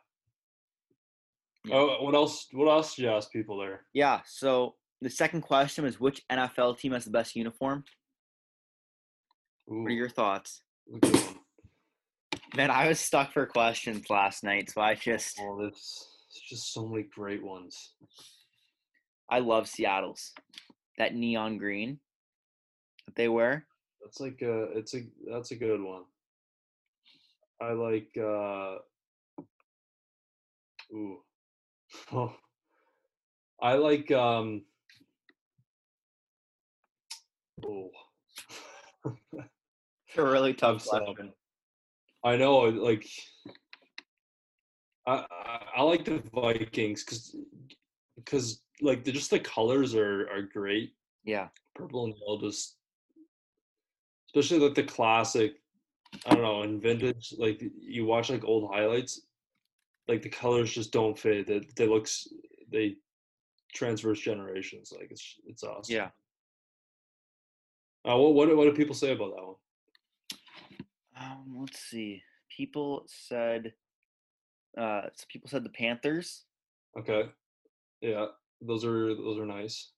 [1.64, 1.76] Yeah.
[1.76, 2.46] Oh, what else?
[2.52, 3.82] What else did you ask people there?
[3.92, 4.20] Yeah.
[4.26, 7.84] So the second question was, which NFL team has the best uniform?
[9.70, 10.62] Ooh, What are your thoughts?
[10.86, 11.00] one.
[12.54, 16.06] Man, I was stuck for questions last night, so I just Oh, there's
[16.48, 17.94] just so many great ones.
[19.30, 20.32] I love Seattle's
[20.98, 21.98] that neon green
[23.06, 23.66] that they wear.
[24.02, 26.02] That's like a it's a that's a good one.
[27.58, 28.76] I like uh
[30.92, 31.22] ooh.
[32.12, 32.34] Oh.
[33.62, 34.62] I like um
[37.64, 37.90] oh.
[40.08, 41.32] It's a really tough question.
[42.24, 43.06] I know like
[45.06, 47.36] I I, I like the Vikings cuz
[48.16, 50.94] because like the just the colors are are great.
[51.24, 51.48] Yeah.
[51.74, 52.76] Purple and yellow just
[54.28, 55.56] especially like the classic
[56.26, 59.22] I don't know, in vintage, like you watch like old highlights,
[60.08, 61.46] like the colors just don't fade.
[61.46, 62.28] They they looks
[62.70, 62.96] they
[63.74, 64.92] transverse generations.
[64.92, 65.94] Like it's it's awesome.
[65.94, 66.10] Yeah.
[68.04, 69.56] Uh, what what do- what do people say about that one?
[71.18, 72.22] Um, let's see.
[72.55, 73.72] People said,
[74.78, 76.44] uh, so people said the Panthers.
[76.98, 77.24] Okay.
[78.01, 78.26] Yeah,
[78.60, 79.90] those are those are nice.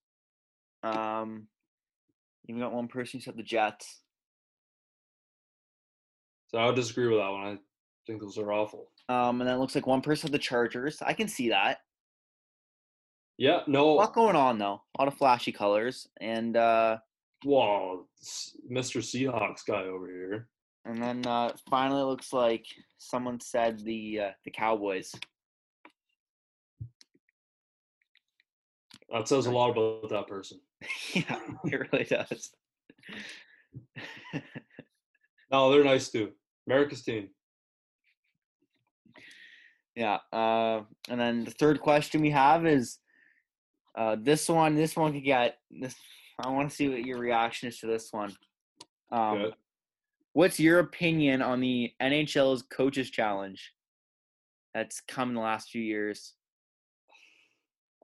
[0.82, 1.46] Um,
[2.48, 4.00] even got one person who said the Jets.
[6.48, 7.42] So I would disagree with that one.
[7.46, 7.58] I
[8.06, 8.90] think those are awful.
[9.08, 11.00] Um, and then it looks like one person said the Chargers.
[11.02, 11.78] I can see that.
[13.38, 13.94] Yeah, A no.
[13.94, 14.82] lot going on though.
[14.96, 16.98] A lot of flashy colors, and uh,
[17.42, 18.06] Whoa,
[18.70, 18.98] Mr.
[19.02, 20.48] Seahawks guy over here.
[20.84, 22.66] And then uh, finally it looks like
[22.98, 25.12] someone said the uh, the Cowboys.
[29.12, 30.60] That says a lot about that person.
[31.12, 32.50] yeah, it really does.
[35.54, 36.32] No, they're nice too.
[36.66, 37.28] America's team.
[39.94, 40.18] Yeah.
[40.32, 42.98] Uh, and then the third question we have is
[43.96, 44.74] uh, this one.
[44.74, 45.94] This one could get this.
[46.44, 48.34] I want to see what your reaction is to this one.
[49.12, 49.54] Um, Good.
[50.34, 53.72] What's your opinion on the NHL's coaches challenge
[54.74, 56.34] that's come in the last few years?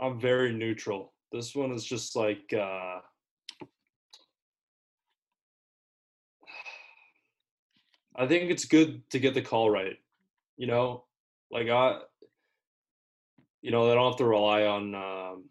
[0.01, 1.12] I'm very neutral.
[1.32, 3.01] This one is just like uh
[8.16, 9.98] I think it's good to get the call right.
[10.57, 11.07] You know,
[11.51, 11.98] like I
[13.61, 15.44] you know, they don't have to rely on um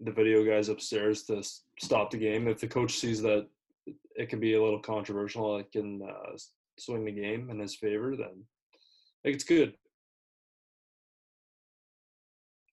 [0.00, 1.42] the video guys upstairs to
[1.80, 2.48] stop the game.
[2.48, 3.48] If the coach sees that
[4.16, 6.36] it can be a little controversial, it can uh,
[6.78, 8.44] swing the game in his favor, then
[9.24, 9.74] it's good.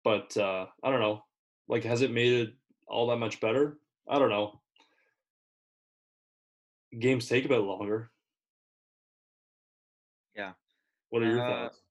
[0.03, 1.23] But uh, I don't know.
[1.67, 2.53] Like, has it made it
[2.87, 3.79] all that much better?
[4.07, 4.61] I don't know.
[6.97, 8.11] Games take a bit longer.
[10.35, 10.51] Yeah.
[11.09, 11.81] What are your Uh, thoughts?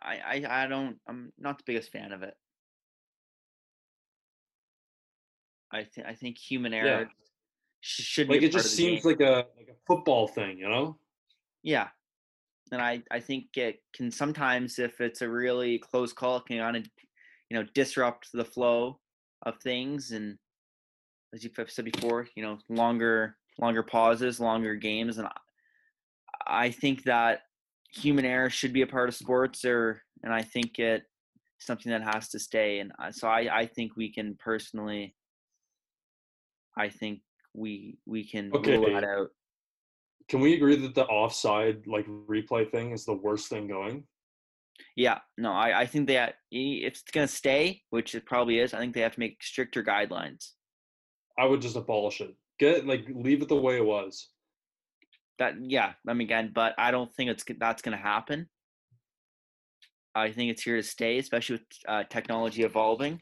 [0.00, 0.98] I, I, I don't.
[1.06, 2.34] I'm not the biggest fan of it.
[5.74, 7.10] I think I think human error
[7.80, 9.10] sh- should be Like, a it part just seems game.
[9.12, 10.96] like a like a football thing, you know?
[11.62, 11.88] Yeah.
[12.72, 16.58] And I, I think it can sometimes, if it's a really close call, it can
[16.58, 16.86] kind of,
[17.50, 19.00] you know, disrupt the flow
[19.42, 20.12] of things.
[20.12, 20.38] And
[21.34, 25.18] as you've said before, you know, longer, longer pauses, longer games.
[25.18, 27.40] And I, I think that
[27.92, 31.02] human error should be a part of sports or, and I think it
[31.58, 32.78] something that has to stay.
[32.80, 35.14] And uh, so I, I think we can personally,
[36.76, 37.20] I think
[37.54, 39.28] we, we can rule that out.
[40.28, 44.04] Can we agree that the offside like replay thing is the worst thing going?
[44.96, 48.78] Yeah, no, I, I think that if it's gonna stay, which it probably is, I
[48.78, 50.50] think they have to make stricter guidelines.
[51.38, 52.34] I would just abolish it.
[52.58, 54.28] Get like leave it the way it was.
[55.38, 58.48] That yeah, I mean again, but I don't think it's that's gonna happen.
[60.14, 63.20] I think it's here to stay, especially with uh, technology evolving.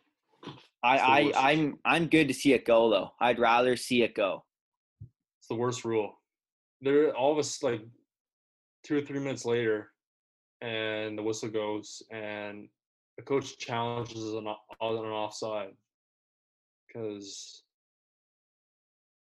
[0.83, 1.51] I, I.
[1.53, 3.13] I'm I'm good to see it go though.
[3.21, 4.45] I'd rather see it go.
[5.39, 6.19] It's the worst rule.
[6.81, 7.83] There, all of us like
[8.85, 9.91] two or three minutes later,
[10.61, 12.69] and the whistle goes, and
[13.17, 15.71] the coach challenges an, on an offside.
[16.93, 17.63] because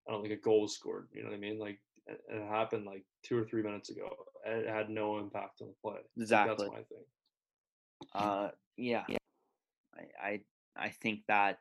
[0.09, 1.09] I don't think a goal was scored.
[1.13, 1.59] You know what I mean?
[1.59, 4.09] Like it, it happened like two or three minutes ago.
[4.45, 6.01] It had no impact on the play.
[6.17, 6.57] Exactly.
[6.59, 7.05] That's my thing.
[8.15, 9.05] Uh, yeah.
[9.95, 10.41] I, I
[10.79, 11.59] I think that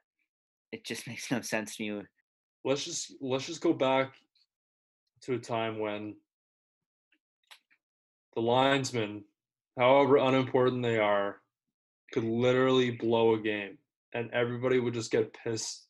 [0.72, 2.02] it just makes no sense to me.
[2.64, 4.14] Let's just let's just go back
[5.22, 6.16] to a time when
[8.36, 9.24] the linesmen,
[9.78, 11.38] however unimportant they are,
[12.12, 13.78] could literally blow a game,
[14.14, 15.88] and everybody would just get pissed.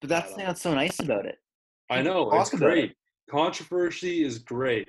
[0.00, 1.38] But that's the don't thing that's so nice about it.
[1.90, 2.72] I know it's about it.
[2.72, 2.94] great.
[3.30, 4.88] Controversy is great.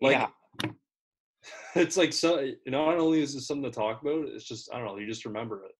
[0.00, 0.28] Like,
[0.62, 0.70] yeah,
[1.74, 2.48] it's like so.
[2.66, 4.96] Not only is it something to talk about, it's just I don't know.
[4.98, 5.72] You just remember it.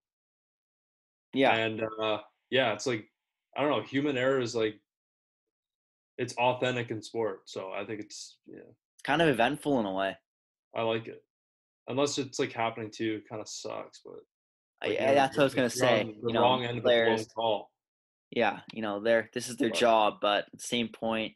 [1.35, 2.19] Yeah, And uh,
[2.51, 3.09] yeah, it's like
[3.57, 3.83] I don't know.
[3.83, 4.81] Human error is like
[6.19, 7.43] it's authentic in sport.
[7.47, 8.61] So I think it's yeah,
[9.05, 10.17] kind of eventful in a way.
[10.75, 11.23] I like it.
[11.89, 14.01] Unless it's like happening to you, it kind of sucks.
[14.05, 14.15] But
[14.83, 16.05] like, I- you're- that's what I was gonna say.
[16.23, 17.27] The You know, wrong end of the blown players.
[17.29, 17.71] call.
[18.31, 21.35] Yeah, you know, they're this is their But- job, but at the same point,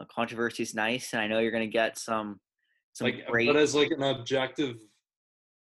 [0.00, 2.40] a controversy is nice, and I know you're gonna get some
[2.94, 3.46] some Like, great.
[3.46, 4.76] but as like an objective,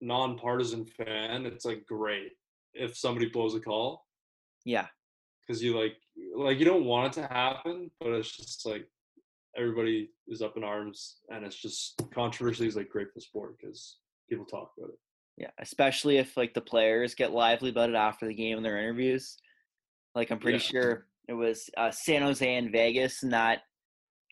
[0.01, 2.33] nonpartisan fan, it's like great
[2.75, 4.07] if somebody blows a call
[4.65, 4.87] yeah,
[5.47, 5.97] because you like
[6.37, 8.87] like you don't want it to happen, but it's just like
[9.57, 13.99] everybody is up in arms, and it's just controversy is like great for sport because
[14.29, 14.99] people talk about it.
[15.39, 18.79] yeah, especially if like the players get lively about it after the game in their
[18.79, 19.39] interviews.
[20.15, 20.65] Like I'm pretty Yeah.
[20.83, 23.61] sure it was uh, San Jose and Vegas in that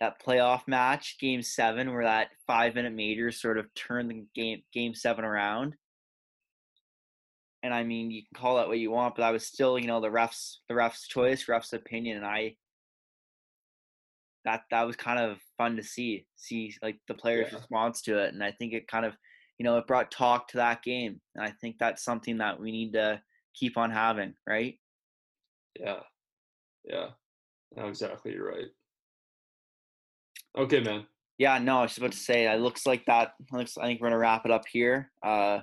[0.01, 4.63] that playoff match, Game Seven, where that five minute major sort of turned the game
[4.75, 5.75] Game Seven around.
[7.67, 9.89] And I mean, you can call it what you want, but that was still, you
[9.89, 12.55] know, the refs, the refs' choice, refs' opinion, and I.
[14.45, 17.59] That that was kind of fun to see, see like the players' Yeah.
[17.59, 19.15] response to it, and I think it kind of,
[19.59, 22.71] you know, it brought talk to that game, and I think that's something that we
[22.71, 23.21] need to
[23.53, 24.79] keep on having, right?
[25.81, 26.03] Yeah,
[26.85, 27.09] yeah,
[27.77, 28.33] no, exactly.
[28.35, 28.69] You're right.
[30.57, 31.05] Okay, man.
[31.39, 32.47] Yeah, no, I was about to say.
[32.47, 33.33] It looks like that.
[33.51, 33.77] Looks.
[33.77, 35.11] I think we're gonna wrap it up here.
[35.21, 35.63] Uh,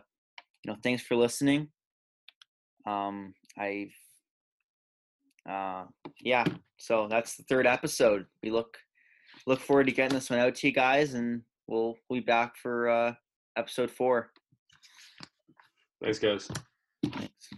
[0.65, 1.69] you know, thanks for listening.
[2.85, 3.93] Um, I've.
[5.49, 5.85] Uh,
[6.21, 6.45] yeah.
[6.77, 8.25] So that's the third episode.
[8.41, 8.77] We look
[9.45, 12.55] look forward to getting this one out to you guys, and we'll we'll be back
[12.55, 13.13] for uh
[13.57, 14.31] episode four.
[16.01, 16.49] Thanks, guys.
[17.05, 17.49] Thanks.